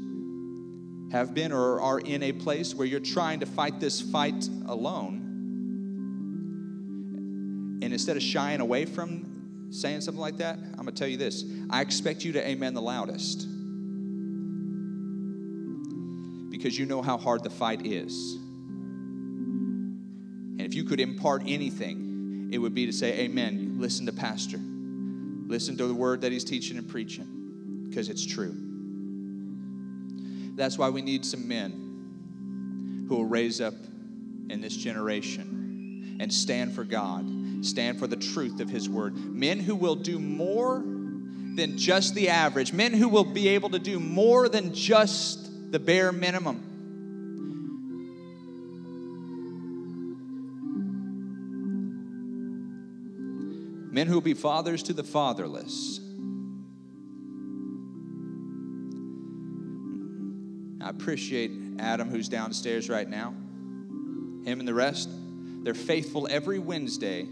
have 1.10 1.34
been 1.34 1.50
or 1.50 1.80
are 1.80 1.98
in 1.98 2.22
a 2.22 2.30
place 2.30 2.76
where 2.76 2.86
you're 2.86 3.00
trying 3.00 3.40
to 3.40 3.46
fight 3.46 3.80
this 3.80 4.00
fight 4.00 4.48
alone. 4.66 5.16
And 7.82 7.92
instead 7.92 8.16
of 8.16 8.22
shying 8.22 8.60
away 8.60 8.84
from 8.84 9.66
saying 9.70 10.02
something 10.02 10.20
like 10.20 10.36
that, 10.36 10.58
I'm 10.58 10.84
going 10.84 10.86
to 10.86 10.92
tell 10.92 11.08
you 11.08 11.16
this 11.16 11.44
I 11.70 11.80
expect 11.80 12.24
you 12.24 12.30
to 12.34 12.48
amen 12.48 12.74
the 12.74 12.82
loudest 12.82 13.48
because 16.60 16.78
you 16.78 16.84
know 16.84 17.00
how 17.00 17.16
hard 17.16 17.42
the 17.42 17.48
fight 17.48 17.86
is. 17.86 18.34
And 20.58 20.60
if 20.60 20.74
you 20.74 20.84
could 20.84 21.00
impart 21.00 21.42
anything, 21.46 22.50
it 22.52 22.58
would 22.58 22.74
be 22.74 22.84
to 22.84 22.92
say, 22.92 23.20
Amen. 23.20 23.76
Listen 23.78 24.04
to 24.06 24.12
Pastor. 24.12 24.58
Listen 24.58 25.78
to 25.78 25.86
the 25.86 25.94
word 25.94 26.20
that 26.20 26.32
he's 26.32 26.44
teaching 26.44 26.76
and 26.76 26.86
preaching 26.86 27.86
because 27.88 28.10
it's 28.10 28.26
true. 28.26 28.54
That's 30.54 30.76
why 30.76 30.90
we 30.90 31.00
need 31.00 31.24
some 31.24 31.48
men 31.48 33.06
who 33.08 33.16
will 33.16 33.24
raise 33.24 33.62
up 33.62 33.72
in 34.50 34.60
this 34.60 34.76
generation 34.76 36.18
and 36.20 36.30
stand 36.30 36.74
for 36.74 36.84
God, 36.84 37.64
stand 37.64 37.98
for 37.98 38.06
the 38.06 38.16
truth 38.16 38.60
of 38.60 38.68
His 38.68 38.86
word. 38.86 39.16
Men 39.16 39.60
who 39.60 39.74
will 39.74 39.96
do 39.96 40.18
more 40.18 40.80
than 40.80 41.78
just 41.78 42.14
the 42.14 42.28
average, 42.28 42.74
men 42.74 42.92
who 42.92 43.08
will 43.08 43.24
be 43.24 43.48
able 43.48 43.70
to 43.70 43.78
do 43.78 43.98
more 43.98 44.50
than 44.50 44.74
just 44.74 45.49
the 45.70 45.78
bare 45.78 46.10
minimum. 46.10 46.66
Men 53.92 54.06
who 54.06 54.14
will 54.14 54.20
be 54.20 54.34
fathers 54.34 54.82
to 54.84 54.92
the 54.92 55.04
fatherless. 55.04 56.00
I 60.80 60.88
appreciate 60.88 61.52
Adam, 61.78 62.08
who's 62.08 62.28
downstairs 62.28 62.88
right 62.88 63.08
now. 63.08 63.30
Him 64.44 64.58
and 64.58 64.66
the 64.66 64.74
rest, 64.74 65.08
they're 65.62 65.74
faithful 65.74 66.26
every 66.30 66.58
Wednesday, 66.58 67.28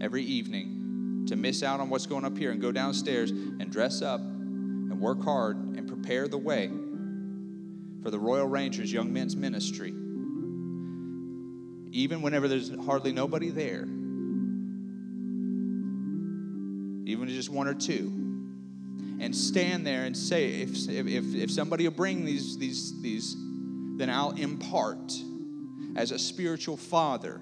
every 0.00 0.22
evening, 0.22 1.26
to 1.28 1.36
miss 1.36 1.62
out 1.62 1.80
on 1.80 1.90
what's 1.90 2.06
going 2.06 2.24
up 2.24 2.38
here 2.38 2.50
and 2.50 2.60
go 2.60 2.70
downstairs 2.70 3.30
and 3.30 3.70
dress 3.70 4.00
up 4.00 4.20
and 4.20 5.00
work 5.00 5.22
hard 5.22 5.56
and 5.56 5.88
prepare 5.88 6.28
the 6.28 6.38
way 6.38 6.70
for 8.04 8.10
the 8.10 8.18
Royal 8.18 8.46
Rangers 8.46 8.92
Young 8.92 9.14
Men's 9.14 9.34
Ministry. 9.34 9.94
Even 11.90 12.20
whenever 12.20 12.48
there's 12.48 12.70
hardly 12.84 13.12
nobody 13.12 13.48
there, 13.48 13.84
even 17.06 17.28
just 17.28 17.48
one 17.48 17.66
or 17.66 17.72
two, 17.72 18.12
and 19.20 19.34
stand 19.34 19.86
there 19.86 20.04
and 20.04 20.14
say, 20.14 20.60
if, 20.60 20.88
if, 20.90 21.34
if 21.34 21.50
somebody 21.50 21.84
will 21.84 21.96
bring 21.96 22.26
these, 22.26 22.58
these, 22.58 23.00
these, 23.00 23.36
then 23.96 24.10
I'll 24.10 24.32
impart 24.32 25.14
as 25.96 26.10
a 26.10 26.18
spiritual 26.18 26.76
father 26.76 27.40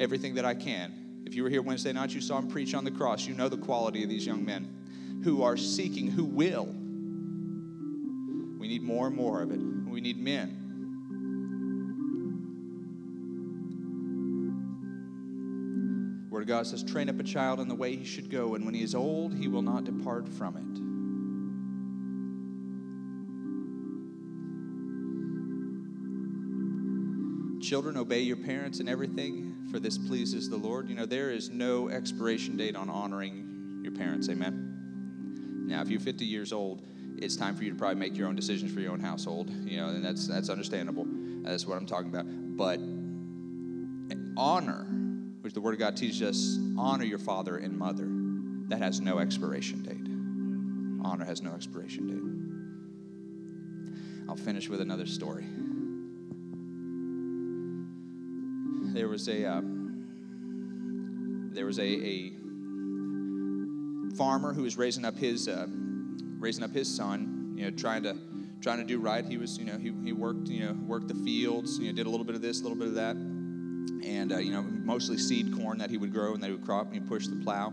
everything 0.00 0.34
that 0.34 0.44
I 0.44 0.54
can. 0.54 1.22
If 1.26 1.36
you 1.36 1.44
were 1.44 1.50
here 1.50 1.62
Wednesday 1.62 1.92
night, 1.92 2.12
you 2.12 2.20
saw 2.20 2.38
him 2.38 2.48
preach 2.48 2.74
on 2.74 2.82
the 2.82 2.90
cross. 2.90 3.24
You 3.24 3.34
know 3.34 3.48
the 3.48 3.56
quality 3.56 4.02
of 4.02 4.08
these 4.08 4.26
young 4.26 4.44
men 4.44 5.22
who 5.22 5.44
are 5.44 5.56
seeking, 5.56 6.08
who 6.10 6.24
will. 6.24 6.74
Need 8.74 8.82
more 8.82 9.06
and 9.06 9.14
more 9.14 9.40
of 9.40 9.52
it. 9.52 9.60
We 9.88 10.00
need 10.00 10.18
men. 10.18 10.48
Word 16.28 16.42
of 16.42 16.48
God 16.48 16.66
says, 16.66 16.82
train 16.82 17.08
up 17.08 17.20
a 17.20 17.22
child 17.22 17.60
in 17.60 17.68
the 17.68 17.76
way 17.76 17.94
he 17.94 18.04
should 18.04 18.28
go, 18.30 18.56
and 18.56 18.64
when 18.64 18.74
he 18.74 18.82
is 18.82 18.96
old, 18.96 19.32
he 19.32 19.46
will 19.46 19.62
not 19.62 19.84
depart 19.84 20.28
from 20.28 20.56
it. 27.60 27.64
Children, 27.64 27.96
obey 27.96 28.22
your 28.22 28.38
parents 28.38 28.80
in 28.80 28.88
everything, 28.88 29.68
for 29.70 29.78
this 29.78 29.96
pleases 29.96 30.50
the 30.50 30.56
Lord. 30.56 30.88
You 30.88 30.96
know, 30.96 31.06
there 31.06 31.30
is 31.30 31.48
no 31.48 31.90
expiration 31.90 32.56
date 32.56 32.74
on 32.74 32.90
honoring 32.90 33.82
your 33.84 33.92
parents. 33.92 34.28
Amen. 34.28 35.64
Now, 35.68 35.80
if 35.80 35.88
you're 35.90 36.00
50 36.00 36.24
years 36.24 36.52
old, 36.52 36.82
it's 37.18 37.36
time 37.36 37.54
for 37.54 37.64
you 37.64 37.70
to 37.70 37.76
probably 37.76 37.98
make 37.98 38.16
your 38.16 38.28
own 38.28 38.36
decisions 38.36 38.72
for 38.72 38.80
your 38.80 38.92
own 38.92 39.00
household. 39.00 39.50
You 39.64 39.78
know, 39.78 39.88
and 39.88 40.04
that's 40.04 40.26
that's 40.26 40.48
understandable. 40.48 41.06
That's 41.42 41.66
what 41.66 41.76
I'm 41.76 41.86
talking 41.86 42.08
about. 42.08 42.26
But 42.56 42.80
honor, 44.36 44.84
which 45.42 45.54
the 45.54 45.60
Word 45.60 45.74
of 45.74 45.80
God 45.80 45.96
teaches 45.96 46.22
us, 46.22 46.58
honor 46.78 47.04
your 47.04 47.18
father 47.18 47.56
and 47.56 47.78
mother. 47.78 48.08
That 48.68 48.78
has 48.78 49.00
no 49.00 49.18
expiration 49.18 49.82
date. 49.82 51.06
Honor 51.06 51.24
has 51.24 51.42
no 51.42 51.52
expiration 51.52 52.06
date. 52.06 52.22
I'll 54.28 54.36
finish 54.36 54.68
with 54.68 54.80
another 54.80 55.06
story. 55.06 55.44
there 58.94 59.08
was 59.08 59.28
a 59.28 59.44
uh, 59.44 59.60
there 61.52 61.66
was 61.66 61.80
a, 61.80 61.82
a, 61.82 62.32
farmer 64.16 64.54
who 64.54 64.62
was 64.62 64.78
raising 64.78 65.04
up 65.04 65.16
his 65.16 65.48
uh, 65.48 65.66
raising 66.44 66.62
up 66.62 66.72
his 66.72 66.94
son, 66.94 67.54
you 67.56 67.64
know, 67.64 67.70
trying 67.70 68.02
to 68.02 68.16
trying 68.60 68.78
to 68.78 68.84
do 68.84 68.98
right. 68.98 69.24
He 69.24 69.36
was, 69.36 69.58
you 69.58 69.64
know, 69.64 69.78
he, 69.78 69.92
he 70.04 70.12
worked, 70.12 70.48
you 70.48 70.64
know, 70.66 70.72
worked 70.86 71.08
the 71.08 71.14
fields, 71.14 71.78
you 71.78 71.86
know, 71.86 71.92
did 71.92 72.06
a 72.06 72.10
little 72.10 72.24
bit 72.24 72.34
of 72.34 72.42
this, 72.42 72.60
a 72.60 72.62
little 72.62 72.78
bit 72.78 72.88
of 72.88 72.94
that, 72.94 73.16
and 73.16 74.32
uh, 74.32 74.38
you 74.38 74.52
know, 74.52 74.62
mostly 74.62 75.18
seed 75.18 75.54
corn 75.56 75.78
that 75.78 75.90
he 75.90 75.96
would 75.96 76.12
grow 76.12 76.34
and 76.34 76.42
that 76.42 76.48
he 76.48 76.52
would 76.52 76.64
crop, 76.64 76.86
and 76.86 76.94
he 76.94 77.00
pushed 77.00 77.30
the 77.30 77.42
plow 77.42 77.72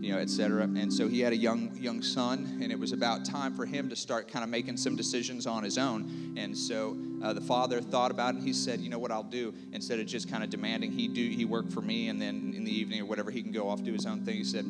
you 0.00 0.12
know, 0.12 0.18
et 0.18 0.30
cetera. 0.30 0.62
And 0.62 0.92
so 0.92 1.08
he 1.08 1.20
had 1.20 1.32
a 1.32 1.36
young 1.36 1.76
young 1.76 2.02
son, 2.02 2.60
and 2.62 2.70
it 2.70 2.78
was 2.78 2.92
about 2.92 3.24
time 3.24 3.54
for 3.54 3.66
him 3.66 3.88
to 3.88 3.96
start 3.96 4.28
kind 4.28 4.44
of 4.44 4.48
making 4.50 4.76
some 4.76 4.94
decisions 4.94 5.46
on 5.46 5.64
his 5.64 5.76
own. 5.76 6.34
And 6.36 6.56
so 6.56 6.96
uh, 7.22 7.32
the 7.32 7.40
father 7.40 7.80
thought 7.80 8.10
about 8.10 8.34
it, 8.34 8.38
and 8.38 8.46
he 8.46 8.52
said, 8.52 8.80
"You 8.80 8.90
know 8.90 8.98
what 8.98 9.10
I'll 9.10 9.22
do? 9.22 9.52
Instead 9.72 9.98
of 9.98 10.06
just 10.06 10.30
kind 10.30 10.44
of 10.44 10.50
demanding 10.50 10.92
he 10.92 11.08
do 11.08 11.28
he 11.28 11.44
work 11.44 11.70
for 11.70 11.80
me, 11.80 12.08
and 12.08 12.20
then 12.22 12.52
in 12.56 12.64
the 12.64 12.72
evening 12.72 13.00
or 13.00 13.06
whatever 13.06 13.30
he 13.30 13.42
can 13.42 13.52
go 13.52 13.68
off 13.68 13.82
do 13.82 13.92
his 13.92 14.06
own 14.06 14.24
thing." 14.24 14.36
He 14.36 14.44
said, 14.44 14.66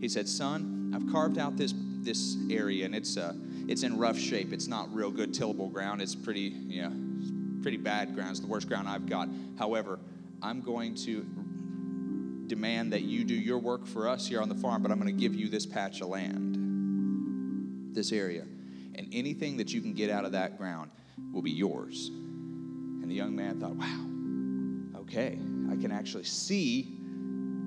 "He 0.00 0.08
said, 0.08 0.28
son, 0.28 0.92
I've 0.94 1.10
carved 1.12 1.38
out 1.38 1.56
this 1.56 1.72
this 2.04 2.36
area, 2.50 2.84
and 2.84 2.94
it's 2.94 3.16
uh, 3.16 3.32
it's 3.66 3.82
in 3.82 3.98
rough 3.98 4.18
shape. 4.18 4.52
It's 4.52 4.68
not 4.68 4.94
real 4.94 5.10
good 5.10 5.32
tillable 5.32 5.68
ground. 5.68 6.02
It's 6.02 6.14
pretty, 6.14 6.50
know, 6.82 6.92
pretty 7.62 7.78
bad 7.78 8.14
ground. 8.14 8.32
It's 8.32 8.40
the 8.40 8.46
worst 8.46 8.68
ground 8.68 8.88
I've 8.88 9.06
got. 9.06 9.28
However, 9.58 9.98
I'm 10.42 10.60
going 10.60 10.94
to 10.96 11.24
demand 12.46 12.92
that 12.92 13.02
you 13.02 13.24
do 13.24 13.34
your 13.34 13.58
work 13.58 13.86
for 13.86 14.08
us 14.08 14.26
here 14.26 14.42
on 14.42 14.48
the 14.48 14.54
farm, 14.54 14.82
but 14.82 14.90
I'm 14.90 15.00
going 15.00 15.14
to 15.14 15.20
give 15.20 15.34
you 15.34 15.48
this 15.48 15.64
patch 15.64 16.02
of 16.02 16.08
land, 16.08 17.94
this 17.94 18.12
area. 18.12 18.44
And 18.96 19.08
anything 19.12 19.56
that 19.56 19.72
you 19.72 19.80
can 19.80 19.94
get 19.94 20.10
out 20.10 20.24
of 20.24 20.32
that 20.32 20.58
ground 20.58 20.90
will 21.32 21.42
be 21.42 21.50
yours. 21.50 22.10
And 22.10 23.10
the 23.10 23.14
young 23.14 23.34
man 23.34 23.60
thought, 23.60 23.74
wow, 23.74 25.00
okay, 25.00 25.38
I 25.70 25.76
can 25.76 25.90
actually 25.90 26.24
see 26.24 27.00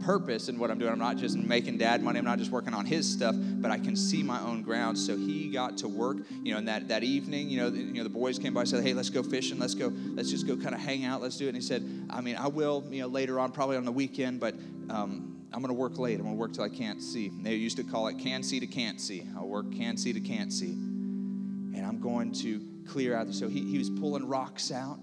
purpose 0.01 0.49
in 0.49 0.59
what 0.59 0.71
I'm 0.71 0.79
doing. 0.79 0.91
I'm 0.91 0.99
not 0.99 1.17
just 1.17 1.37
making 1.37 1.77
dad 1.77 2.01
money. 2.01 2.19
I'm 2.19 2.25
not 2.25 2.39
just 2.39 2.51
working 2.51 2.73
on 2.73 2.85
his 2.85 3.11
stuff, 3.11 3.35
but 3.37 3.71
I 3.71 3.77
can 3.77 3.95
see 3.95 4.23
my 4.23 4.39
own 4.41 4.61
ground. 4.61 4.97
So 4.97 5.17
he 5.17 5.49
got 5.49 5.77
to 5.79 5.87
work. 5.87 6.17
You 6.43 6.53
know, 6.53 6.57
and 6.59 6.67
that, 6.67 6.87
that 6.87 7.03
evening, 7.03 7.49
you 7.49 7.59
know, 7.59 7.69
the, 7.69 7.79
you 7.79 7.93
know, 7.93 8.03
the 8.03 8.09
boys 8.09 8.39
came 8.39 8.53
by 8.53 8.61
and 8.61 8.69
said, 8.69 8.83
"Hey, 8.83 8.93
let's 8.93 9.09
go 9.09 9.23
fishing. 9.23 9.59
Let's 9.59 9.75
go. 9.75 9.91
Let's 9.93 10.29
just 10.29 10.47
go 10.47 10.55
kind 10.57 10.75
of 10.75 10.81
hang 10.81 11.05
out. 11.05 11.21
Let's 11.21 11.37
do 11.37 11.45
it." 11.45 11.49
And 11.49 11.57
he 11.57 11.61
said, 11.61 11.83
"I 12.09 12.21
mean, 12.21 12.35
I 12.35 12.47
will. 12.47 12.83
You 12.89 13.01
know, 13.01 13.07
later 13.07 13.39
on, 13.39 13.51
probably 13.51 13.77
on 13.77 13.85
the 13.85 13.91
weekend, 13.91 14.39
but." 14.39 14.55
Um, 14.89 15.33
I'm 15.53 15.61
going 15.61 15.73
to 15.73 15.79
work 15.79 15.97
late. 15.97 16.15
I'm 16.15 16.23
going 16.23 16.35
to 16.35 16.39
work 16.39 16.53
till 16.53 16.65
I 16.65 16.69
can't 16.69 17.01
see. 17.01 17.29
They 17.29 17.55
used 17.55 17.77
to 17.77 17.83
call 17.83 18.07
it 18.07 18.19
can 18.19 18.43
see 18.43 18.59
to 18.59 18.67
can't 18.67 18.99
see. 18.99 19.25
I'll 19.35 19.47
work 19.47 19.71
can 19.71 19.97
see 19.97 20.11
to 20.13 20.19
can't 20.19 20.51
see. 20.51 20.71
And 20.71 21.85
I'm 21.85 21.99
going 21.99 22.33
to 22.33 22.61
clear 22.87 23.15
out. 23.15 23.33
So 23.33 23.47
he, 23.47 23.61
he 23.61 23.77
was 23.77 23.89
pulling 23.89 24.27
rocks 24.27 24.71
out 24.71 24.99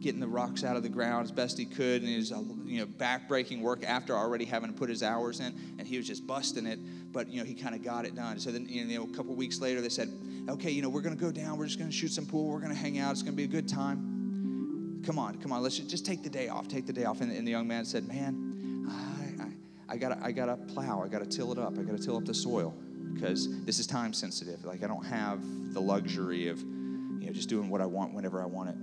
getting 0.00 0.20
the 0.20 0.28
rocks 0.28 0.62
out 0.64 0.76
of 0.76 0.82
the 0.82 0.88
ground 0.88 1.24
as 1.24 1.32
best 1.32 1.58
he 1.58 1.64
could, 1.64 2.02
and 2.02 2.08
he 2.08 2.16
was, 2.16 2.32
uh, 2.32 2.40
you 2.64 2.80
know, 2.80 2.86
backbreaking 2.86 3.60
work 3.60 3.82
after 3.84 4.14
already 4.14 4.44
having 4.44 4.72
to 4.72 4.78
put 4.78 4.88
his 4.88 5.02
hours 5.02 5.40
in, 5.40 5.54
and 5.78 5.86
he 5.86 5.96
was 5.96 6.06
just 6.06 6.26
busting 6.26 6.66
it. 6.66 6.78
But 7.12 7.28
you 7.28 7.40
know, 7.40 7.46
he 7.46 7.54
kind 7.54 7.74
of 7.74 7.82
got 7.82 8.04
it 8.04 8.14
done. 8.14 8.38
So 8.38 8.50
then, 8.50 8.66
you 8.68 8.84
know, 8.84 9.04
a 9.04 9.16
couple 9.16 9.34
weeks 9.34 9.60
later, 9.60 9.80
they 9.80 9.88
said, 9.88 10.10
"Okay, 10.48 10.70
you 10.70 10.82
know, 10.82 10.88
we're 10.88 11.00
going 11.00 11.16
to 11.16 11.22
go 11.22 11.32
down. 11.32 11.58
We're 11.58 11.66
just 11.66 11.78
going 11.78 11.90
to 11.90 11.96
shoot 11.96 12.12
some 12.12 12.26
pool. 12.26 12.48
We're 12.48 12.60
going 12.60 12.72
to 12.72 12.78
hang 12.78 12.98
out. 12.98 13.12
It's 13.12 13.22
going 13.22 13.32
to 13.32 13.36
be 13.36 13.44
a 13.44 13.48
good 13.48 13.68
time. 13.68 15.02
Come 15.04 15.18
on, 15.18 15.38
come 15.38 15.52
on. 15.52 15.62
Let's 15.62 15.76
just, 15.76 15.90
just 15.90 16.06
take 16.06 16.22
the 16.22 16.30
day 16.30 16.48
off. 16.48 16.68
Take 16.68 16.86
the 16.86 16.92
day 16.92 17.04
off." 17.04 17.20
And, 17.20 17.32
and 17.32 17.46
the 17.46 17.50
young 17.50 17.66
man 17.66 17.84
said, 17.84 18.06
"Man, 18.06 18.86
I, 18.88 19.42
I, 19.42 19.94
I 19.94 19.96
got 19.96 20.22
I 20.22 20.32
got 20.32 20.46
to 20.46 20.56
plow. 20.72 21.02
I 21.02 21.08
got 21.08 21.20
to 21.20 21.26
till 21.26 21.50
it 21.50 21.58
up. 21.58 21.76
I 21.78 21.82
got 21.82 21.96
to 21.96 22.02
till 22.02 22.16
up 22.16 22.24
the 22.24 22.34
soil 22.34 22.74
because 23.14 23.64
this 23.64 23.80
is 23.80 23.86
time 23.86 24.12
sensitive. 24.12 24.64
Like 24.64 24.84
I 24.84 24.86
don't 24.86 25.04
have 25.04 25.40
the 25.74 25.80
luxury 25.80 26.48
of, 26.48 26.60
you 26.60 27.26
know, 27.26 27.32
just 27.32 27.48
doing 27.48 27.68
what 27.68 27.80
I 27.80 27.86
want 27.86 28.14
whenever 28.14 28.40
I 28.40 28.46
want 28.46 28.68
it." 28.68 28.76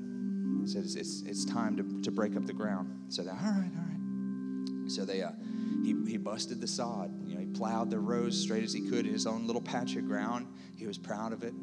He 0.66 0.72
said, 0.72 0.84
it's, 0.84 0.96
it's, 0.96 1.22
it's 1.22 1.46
time 1.46 1.78
to, 1.78 2.02
to 2.02 2.12
break 2.12 2.36
up 2.36 2.48
the 2.48 2.54
ground. 2.54 2.90
So 3.10 3.22
they, 3.22 3.30
all 3.30 3.36
right, 3.36 3.72
all 3.78 3.84
right. 3.84 4.92
So 4.92 5.06
they, 5.06 5.22
uh, 5.22 5.30
he, 5.84 5.96
he 6.08 6.18
busted 6.18 6.60
the 6.60 6.68
sod. 6.68 7.12
You 7.24 7.36
know, 7.36 7.42
he 7.42 7.46
plowed 7.46 7.92
the 7.92 8.00
rows 8.00 8.40
straight 8.40 8.64
as 8.64 8.74
he 8.74 8.82
could 8.82 9.06
in 9.06 9.14
his 9.14 9.28
own 9.28 9.46
little 9.46 9.62
patch 9.62 9.96
of 9.96 10.08
ground. 10.08 10.48
He 10.76 10.88
was 10.88 10.98
proud 10.98 11.34
of 11.34 11.44
it. 11.44 11.54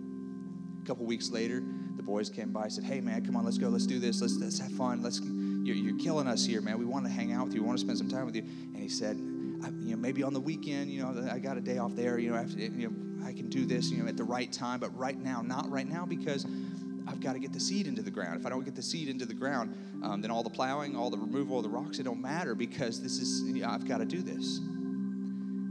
A 0.83 0.87
couple 0.87 1.05
weeks 1.05 1.31
later, 1.31 1.63
the 1.97 2.03
boys 2.03 2.31
came 2.31 2.53
by 2.53 2.65
and 2.65 2.73
said, 2.73 2.85
hey, 2.85 3.01
man, 3.01 3.27
come 3.27 3.37
on, 3.37 3.45
let's 3.45 3.59
go. 3.59 3.69
Let's 3.69 3.87
do 3.87 3.99
this. 3.99 4.21
Let's, 4.21 4.37
let's 4.37 4.61
have 4.61 4.73
fun. 4.73 5.03
Let's, 5.03 5.21
you're, 5.21 5.77
you're 5.77 5.99
killing 5.99 6.29
us 6.29 6.47
here, 6.47 6.61
man. 6.61 6.79
We 6.79 6.85
want 6.85 7.05
to 7.07 7.11
hang 7.11 7.33
out 7.33 7.47
with 7.47 7.55
you. 7.55 7.63
We 7.63 7.67
want 7.67 7.79
to 7.81 7.85
spend 7.85 7.99
some 7.99 8.09
time 8.09 8.25
with 8.25 8.37
you. 8.37 8.43
And 8.43 8.77
he 8.77 8.89
said, 8.89 9.17
you 9.17 9.93
know, 9.93 9.97
maybe 9.97 10.23
on 10.23 10.33
the 10.33 10.41
weekend, 10.41 10.91
you 10.91 11.03
know, 11.03 11.29
I 11.31 11.39
got 11.39 11.57
a 11.57 11.61
day 11.61 11.79
off 11.79 11.95
there, 11.95 12.19
you 12.19 12.31
know, 12.31 12.37
after, 12.37 12.59
you 12.59 12.89
know, 12.89 13.27
I 13.27 13.33
can 13.33 13.49
do 13.49 13.65
this, 13.65 13.91
you 13.91 14.03
know, 14.03 14.09
at 14.09 14.17
the 14.17 14.25
right 14.25 14.53
time, 14.53 14.81
but 14.81 14.97
right 14.97 15.17
now, 15.19 15.43
not 15.43 15.71
right 15.71 15.89
now 15.89 16.05
because 16.05 16.45
I've 17.07 17.21
got 17.21 17.33
to 17.35 17.39
get 17.39 17.53
the 17.53 17.61
seed 17.61 17.87
into 17.87 18.03
the 18.03 18.11
ground. 18.11 18.39
If 18.41 18.47
I 18.47 18.51
don't 18.51 18.65
get 18.65 18.75
the 18.75 18.83
seed 18.83 19.09
into 19.09 19.27
the 19.27 19.35
ground, 19.35 19.77
um, 20.03 20.21
then 20.21 20.31
all 20.31 20.43
the 20.43 20.51
plowing, 20.51 20.97
all 20.97 21.11
the 21.11 21.19
removal 21.19 21.59
of 21.59 21.65
the 21.65 21.69
rocks, 21.69 21.99
it 21.99 22.05
don't 22.05 22.21
matter 22.21 22.55
because 22.55 23.03
this 23.03 23.19
is, 23.19 23.43
you 23.43 23.63
know, 23.63 23.69
I've 23.69 23.87
got 23.87 23.99
to 23.99 24.05
do 24.05 24.23
this. 24.23 24.61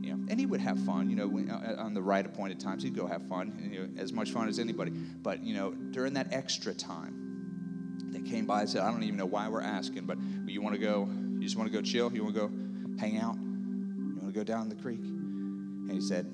You 0.02 0.14
know, 0.14 0.26
and 0.30 0.40
he 0.40 0.46
would 0.46 0.62
have 0.62 0.80
fun, 0.80 1.10
you 1.10 1.16
know, 1.16 1.28
when, 1.28 1.50
uh, 1.50 1.76
on 1.80 1.94
the 1.94 2.02
right 2.02 2.26
appointed 2.26 2.60
times, 2.60 2.84
he'd 2.84 2.96
go 2.96 3.08
have 3.08 3.28
fun, 3.28 3.70
you 3.72 3.80
know, 3.80 4.02
as 4.02 4.12
much 4.12 4.32
fun 4.32 4.48
as 4.48 4.60
anybody. 4.60 4.92
But, 4.92 5.44
you 5.44 5.54
know, 5.54 5.72
during 5.72 6.14
that 6.14 6.34
extra 6.34 6.74
time, 6.74 8.10
they 8.12 8.22
came 8.22 8.46
by 8.46 8.62
and 8.62 8.70
said, 8.70 8.82
I 8.82 8.92
don't 8.92 9.04
even 9.04 9.18
know 9.18 9.26
why 9.26 9.48
we're 9.48 9.62
asking, 9.62 10.06
but 10.06 10.18
you 10.46 10.62
want 10.62 10.76
to 10.76 10.82
go, 10.82 11.08
you 11.36 11.42
just 11.42 11.56
want 11.56 11.72
to 11.72 11.76
go 11.76 11.82
chill? 11.82 12.12
You 12.14 12.24
want 12.24 12.36
to 12.36 12.42
go 12.42 12.52
hang 13.00 13.18
out? 13.18 13.36
You 13.36 14.18
want 14.22 14.34
to 14.34 14.38
go 14.38 14.44
down 14.44 14.70
the 14.70 14.76
creek? 14.76 15.00
And 15.02 15.92
he 15.92 16.02
said, 16.02 16.34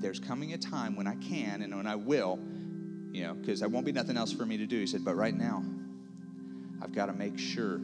there's 0.00 0.20
coming 0.20 0.52
a 0.52 0.58
time 0.58 0.96
when 0.96 1.06
I 1.06 1.14
can 1.16 1.62
and 1.62 1.74
when 1.76 1.86
I 1.86 1.96
will, 1.96 2.38
you 3.12 3.22
know, 3.22 3.34
because 3.34 3.60
there 3.60 3.68
won't 3.68 3.84
be 3.84 3.92
nothing 3.92 4.16
else 4.16 4.32
for 4.32 4.46
me 4.46 4.56
to 4.56 4.66
do. 4.66 4.80
He 4.80 4.86
said, 4.86 5.04
but 5.04 5.14
right 5.14 5.36
now, 5.36 5.62
I've 6.82 6.94
got 6.94 7.06
to 7.06 7.12
make 7.12 7.38
sure 7.38 7.78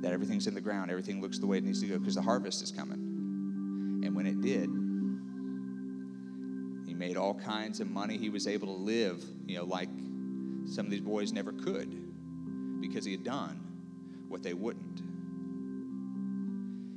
that 0.00 0.12
everything's 0.12 0.46
in 0.46 0.54
the 0.54 0.60
ground, 0.60 0.90
everything 0.90 1.20
looks 1.20 1.38
the 1.38 1.46
way 1.46 1.58
it 1.58 1.64
needs 1.64 1.80
to 1.80 1.86
go, 1.86 1.98
because 1.98 2.14
the 2.14 2.22
harvest 2.22 2.62
is 2.62 2.70
coming. 2.70 4.02
And 4.04 4.14
when 4.14 4.26
it 4.26 4.40
did, 4.40 4.70
he 6.86 6.94
made 6.94 7.16
all 7.16 7.34
kinds 7.34 7.80
of 7.80 7.90
money. 7.90 8.16
He 8.16 8.30
was 8.30 8.46
able 8.46 8.68
to 8.68 8.80
live, 8.80 9.24
you 9.46 9.56
know, 9.56 9.64
like 9.64 9.88
some 10.66 10.86
of 10.86 10.90
these 10.90 11.00
boys 11.00 11.32
never 11.32 11.52
could 11.52 12.80
because 12.80 13.04
he 13.04 13.10
had 13.10 13.24
done 13.24 13.60
what 14.28 14.44
they 14.44 14.54
wouldn't. 14.54 15.02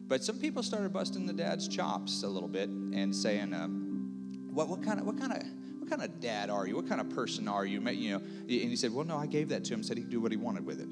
But 0.07 0.23
some 0.23 0.37
people 0.37 0.61
started 0.61 0.93
busting 0.93 1.25
the 1.25 1.33
dad's 1.33 1.67
chops 1.67 2.23
a 2.23 2.27
little 2.27 2.49
bit 2.49 2.69
and 2.69 3.15
saying, 3.15 3.53
uh, 3.53 3.67
"What 3.67 4.67
what 4.67 4.83
kind 4.83 4.99
of 4.99 5.05
what 5.05 5.19
kind 5.19 5.33
of 5.33 5.43
what 5.89 5.99
kind 5.99 6.09
of 6.09 6.21
dad 6.21 6.49
are 6.49 6.67
you? 6.67 6.75
What 6.75 6.87
kind 6.87 7.01
of 7.01 7.09
person 7.09 7.47
are 7.47 7.65
you?" 7.65 7.81
You 7.81 8.11
know, 8.11 8.17
and 8.17 8.49
he 8.49 8.75
said, 8.75 8.93
"Well, 8.93 9.05
no, 9.05 9.17
I 9.17 9.25
gave 9.25 9.49
that 9.49 9.63
to 9.65 9.73
him. 9.73 9.83
Said 9.83 9.97
he 9.97 10.03
could 10.03 10.11
do 10.11 10.21
what 10.21 10.31
he 10.31 10.37
wanted 10.37 10.65
with 10.65 10.79
it." 10.79 10.87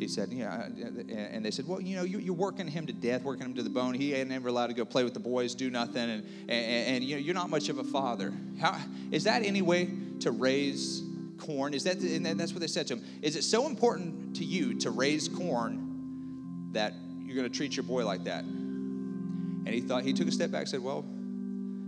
He 0.00 0.08
said, 0.08 0.32
"Yeah," 0.32 0.68
and 1.08 1.44
they 1.44 1.50
said, 1.50 1.68
"Well, 1.68 1.80
you 1.80 1.96
know, 1.96 2.04
you're 2.04 2.34
working 2.34 2.66
him 2.66 2.86
to 2.86 2.92
death, 2.92 3.22
working 3.22 3.44
him 3.46 3.54
to 3.54 3.62
the 3.62 3.70
bone. 3.70 3.94
He 3.94 4.14
ain't 4.14 4.30
never 4.30 4.48
allowed 4.48 4.68
to 4.68 4.74
go 4.74 4.84
play 4.84 5.04
with 5.04 5.14
the 5.14 5.20
boys, 5.20 5.54
do 5.54 5.70
nothing, 5.70 6.10
and 6.10 6.24
and, 6.48 6.86
and 6.96 7.04
you 7.04 7.16
know, 7.16 7.20
you're 7.20 7.34
not 7.34 7.50
much 7.50 7.68
of 7.68 7.78
a 7.78 7.84
father. 7.84 8.32
How 8.58 8.78
is 9.10 9.24
that 9.24 9.42
any 9.42 9.62
way 9.62 9.90
to 10.20 10.30
raise?" 10.30 11.04
corn 11.38 11.72
is 11.72 11.84
that 11.84 11.96
and 12.02 12.38
that's 12.38 12.52
what 12.52 12.60
they 12.60 12.66
said 12.66 12.86
to 12.86 12.92
him 12.92 13.02
is 13.22 13.34
it 13.34 13.42
so 13.42 13.66
important 13.66 14.36
to 14.36 14.44
you 14.44 14.78
to 14.78 14.90
raise 14.90 15.26
corn 15.26 16.68
that 16.72 16.92
you're 17.24 17.34
going 17.34 17.48
to 17.48 17.56
treat 17.56 17.74
your 17.74 17.82
boy 17.82 18.04
like 18.04 18.24
that 18.24 18.44
and 18.44 19.68
he 19.68 19.80
thought 19.80 20.04
he 20.04 20.12
took 20.12 20.28
a 20.28 20.30
step 20.30 20.50
back 20.50 20.66
said 20.66 20.82
well 20.82 21.02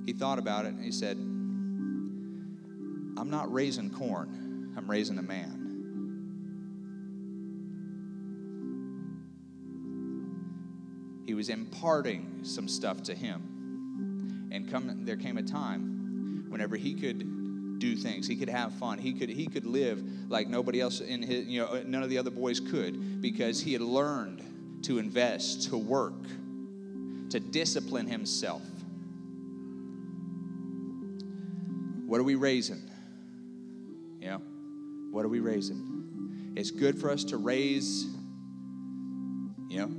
he 0.06 0.14
thought 0.14 0.38
about 0.38 0.64
it 0.64 0.72
and 0.72 0.82
he 0.82 0.90
said 0.90 1.18
i'm 3.16 3.30
not 3.30 3.52
raising 3.52 3.90
corn 3.90 4.74
i'm 4.76 4.90
raising 4.90 5.18
a 5.18 5.22
man 5.22 5.62
he 11.26 11.34
was 11.34 11.48
imparting 11.48 12.40
some 12.42 12.68
stuff 12.68 13.02
to 13.02 13.14
him 13.14 14.48
and 14.52 14.70
come 14.70 15.04
there 15.04 15.16
came 15.16 15.38
a 15.38 15.42
time 15.42 16.46
whenever 16.48 16.76
he 16.76 16.94
could 16.94 17.78
do 17.82 17.96
things. 17.96 18.28
He 18.28 18.36
could 18.36 18.48
have 18.48 18.72
fun. 18.74 18.98
He 18.98 19.12
could 19.12 19.28
he 19.28 19.46
could 19.46 19.66
live 19.66 20.30
like 20.30 20.48
nobody 20.48 20.80
else 20.80 21.00
in 21.00 21.20
his 21.20 21.46
you 21.46 21.60
know 21.60 21.82
none 21.84 22.02
of 22.02 22.10
the 22.10 22.18
other 22.18 22.30
boys 22.30 22.60
could 22.60 23.20
because 23.20 23.60
he 23.60 23.72
had 23.72 23.82
learned 23.82 24.40
to 24.82 24.98
invest, 24.98 25.70
to 25.70 25.76
work, 25.76 26.22
to 27.30 27.40
discipline 27.40 28.06
himself. 28.06 28.62
What 32.06 32.20
are 32.20 32.24
we 32.24 32.36
raising? 32.36 32.82
Know, 34.30 34.42
what 35.10 35.24
are 35.24 35.28
we 35.28 35.40
raising? 35.40 36.52
It's 36.56 36.70
good 36.70 36.98
for 37.00 37.10
us 37.10 37.24
to 37.24 37.36
raise, 37.36 38.06
you 39.68 39.78
know, 39.78 39.90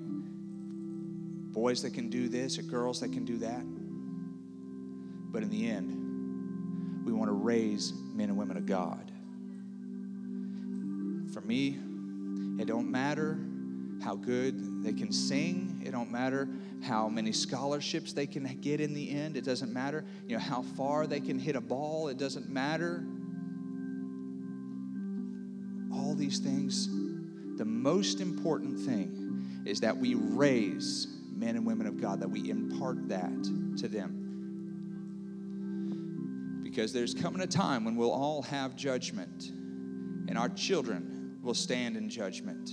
boys 1.53 1.81
that 1.83 1.93
can 1.93 2.09
do 2.09 2.27
this 2.29 2.57
or 2.57 2.63
girls 2.63 2.99
that 3.01 3.12
can 3.12 3.25
do 3.25 3.38
that. 3.39 3.63
But 5.31 5.43
in 5.43 5.49
the 5.49 5.69
end, 5.69 7.05
we 7.05 7.13
want 7.13 7.29
to 7.29 7.33
raise 7.33 7.93
men 8.13 8.29
and 8.29 8.38
women 8.38 8.57
of 8.57 8.65
God. 8.65 9.12
For 11.33 11.41
me, 11.41 11.79
it 12.59 12.65
don't 12.65 12.89
matter 12.89 13.39
how 14.03 14.15
good 14.15 14.83
they 14.83 14.93
can 14.93 15.12
sing. 15.12 15.81
It 15.86 15.91
don't 15.91 16.12
matter 16.12 16.47
how 16.83 17.07
many 17.07 17.31
scholarships 17.31 18.13
they 18.13 18.27
can 18.27 18.45
get 18.62 18.79
in 18.79 18.93
the 18.93 19.09
end. 19.12 19.38
It 19.38 19.45
doesn't 19.45 19.73
matter, 19.73 20.05
you 20.27 20.36
know, 20.38 20.43
how 20.43 20.62
far 20.62 21.07
they 21.07 21.19
can 21.19 21.39
hit 21.39 21.55
a 21.55 21.62
ball. 21.62 22.09
It 22.09 22.17
doesn't 22.17 22.49
matter. 22.49 23.03
These 26.23 26.39
things. 26.39 26.88
The 27.57 27.65
most 27.65 28.21
important 28.21 28.79
thing 28.79 29.63
is 29.65 29.81
that 29.81 29.97
we 29.97 30.15
raise 30.15 31.07
men 31.36 31.57
and 31.57 31.65
women 31.65 31.86
of 31.86 31.99
God, 31.99 32.21
that 32.21 32.29
we 32.29 32.49
impart 32.49 33.09
that 33.09 33.43
to 33.77 33.88
them 33.89 34.23
because 36.63 36.91
there's 36.91 37.13
coming 37.13 37.41
a 37.41 37.47
time 37.47 37.86
when 37.86 37.95
we'll 37.95 38.12
all 38.12 38.41
have 38.41 38.75
judgment 38.75 39.51
and 40.27 40.38
our 40.38 40.49
children 40.49 41.38
will 41.43 41.53
stand 41.53 41.95
in 41.95 42.09
judgment. 42.09 42.71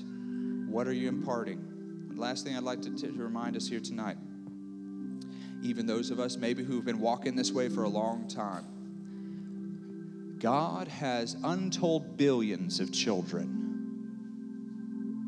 What 0.71 0.87
are 0.87 0.93
you 0.93 1.09
imparting? 1.09 2.13
Last 2.15 2.45
thing 2.45 2.57
I'd 2.57 2.63
like 2.63 2.81
to, 2.83 2.91
to 2.97 3.13
remind 3.13 3.57
us 3.57 3.69
here 3.69 3.81
tonight, 3.81 4.17
even 5.63 5.87
those 5.87 6.11
of 6.11 6.19
us 6.19 6.37
maybe 6.37 6.65
who've 6.65 6.85
been 6.85 7.01
walking 7.01 7.37
this 7.37 7.53
way 7.53 7.69
for 7.69 7.83
a 7.83 7.89
long 7.89 8.27
time, 8.27 8.65
God 10.41 10.89
has 10.89 11.37
untold 11.45 12.17
billions 12.17 12.81
of 12.81 12.91
children. 12.93 13.59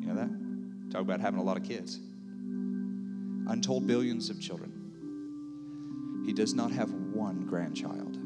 You 0.00 0.06
know 0.08 0.14
that? 0.14 0.90
Talk 0.90 1.02
about 1.02 1.20
having 1.20 1.38
a 1.38 1.42
lot 1.42 1.58
of 1.58 1.64
kids. 1.64 2.00
Untold 3.46 3.86
billions 3.86 4.30
of 4.30 4.40
children. 4.40 6.22
He 6.24 6.32
does 6.32 6.54
not 6.54 6.72
have 6.72 6.90
one 6.92 7.44
grandchild. 7.46 8.16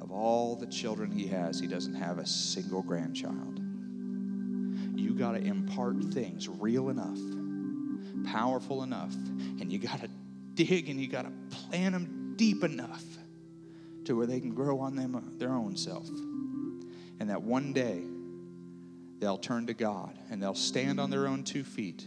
Of 0.00 0.10
all 0.12 0.56
the 0.56 0.66
children 0.66 1.10
he 1.10 1.26
has, 1.26 1.60
he 1.60 1.66
doesn't 1.66 1.94
have 1.94 2.16
a 2.18 2.26
single 2.26 2.82
grandchild. 2.82 3.60
You 4.96 5.14
got 5.14 5.32
to 5.32 5.40
impart 5.40 6.02
things 6.04 6.48
real 6.48 6.88
enough, 6.88 7.18
powerful 8.32 8.82
enough, 8.82 9.14
and 9.60 9.70
you 9.70 9.78
got 9.78 10.00
to 10.00 10.08
dig 10.54 10.88
and 10.88 11.00
you 11.00 11.08
got 11.08 11.22
to 11.22 11.32
plant 11.56 11.92
them 11.92 12.34
deep 12.36 12.64
enough 12.64 13.02
to 14.04 14.16
where 14.16 14.26
they 14.26 14.40
can 14.40 14.54
grow 14.54 14.80
on 14.80 14.96
them 14.96 15.14
uh, 15.14 15.20
their 15.38 15.52
own 15.52 15.76
self. 15.76 16.08
And 17.20 17.30
that 17.30 17.42
one 17.42 17.72
day 17.72 18.02
they'll 19.18 19.38
turn 19.38 19.66
to 19.66 19.74
God 19.74 20.18
and 20.30 20.42
they'll 20.42 20.54
stand 20.54 21.00
on 21.00 21.10
their 21.10 21.26
own 21.26 21.44
two 21.44 21.64
feet 21.64 22.06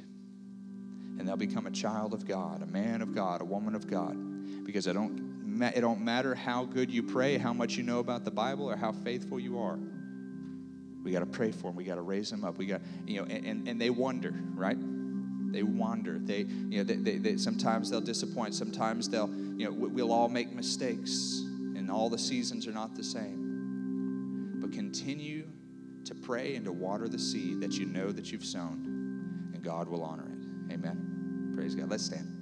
and 1.17 1.27
they'll 1.27 1.35
become 1.35 1.65
a 1.65 1.71
child 1.71 2.13
of 2.13 2.27
God, 2.27 2.61
a 2.61 2.67
man 2.67 3.01
of 3.01 3.15
God, 3.15 3.41
a 3.41 3.45
woman 3.45 3.73
of 3.73 3.89
God. 3.89 4.15
Because 4.65 4.87
I 4.87 4.93
don't 4.93 5.27
it 5.61 5.81
don't 5.81 6.01
matter 6.01 6.35
how 6.35 6.65
good 6.65 6.91
you 6.91 7.01
pray, 7.01 7.37
how 7.37 7.53
much 7.53 7.77
you 7.77 7.83
know 7.83 7.99
about 7.99 8.23
the 8.23 8.31
Bible, 8.31 8.69
or 8.69 8.75
how 8.75 8.91
faithful 8.91 9.39
you 9.39 9.59
are. 9.59 9.79
We 11.03 11.11
got 11.11 11.19
to 11.19 11.25
pray 11.25 11.51
for 11.51 11.63
them. 11.63 11.75
We 11.75 11.83
got 11.83 11.95
to 11.95 12.01
raise 12.01 12.29
them 12.29 12.43
up. 12.43 12.57
We 12.57 12.65
got, 12.65 12.81
you 13.07 13.21
know, 13.21 13.27
and, 13.27 13.67
and 13.67 13.81
they 13.81 13.89
wonder, 13.89 14.33
right? 14.53 14.77
They 15.57 15.63
wander. 15.63 16.19
They, 16.19 16.41
you 16.41 16.77
know, 16.77 16.83
they, 16.83 16.97
they, 16.97 17.17
they, 17.17 17.37
sometimes 17.37 17.89
they'll 17.89 17.99
disappoint. 17.99 18.53
Sometimes 18.53 19.09
they'll, 19.09 19.27
you 19.57 19.65
know, 19.65 19.71
we'll 19.71 20.11
all 20.11 20.29
make 20.29 20.53
mistakes, 20.53 21.41
and 21.75 21.89
all 21.89 22.11
the 22.11 22.17
seasons 22.19 22.67
are 22.67 22.71
not 22.71 22.95
the 22.95 23.03
same. 23.03 24.59
But 24.61 24.71
continue 24.71 25.47
to 26.05 26.13
pray 26.13 26.53
and 26.53 26.65
to 26.65 26.71
water 26.71 27.07
the 27.09 27.17
seed 27.17 27.59
that 27.61 27.73
you 27.73 27.87
know 27.87 28.11
that 28.11 28.31
you've 28.31 28.45
sown, 28.45 29.49
and 29.55 29.63
God 29.63 29.89
will 29.89 30.03
honor 30.03 30.27
it. 30.29 30.73
Amen. 30.73 31.53
Praise 31.55 31.73
God. 31.73 31.89
Let's 31.89 32.05
stand. 32.05 32.36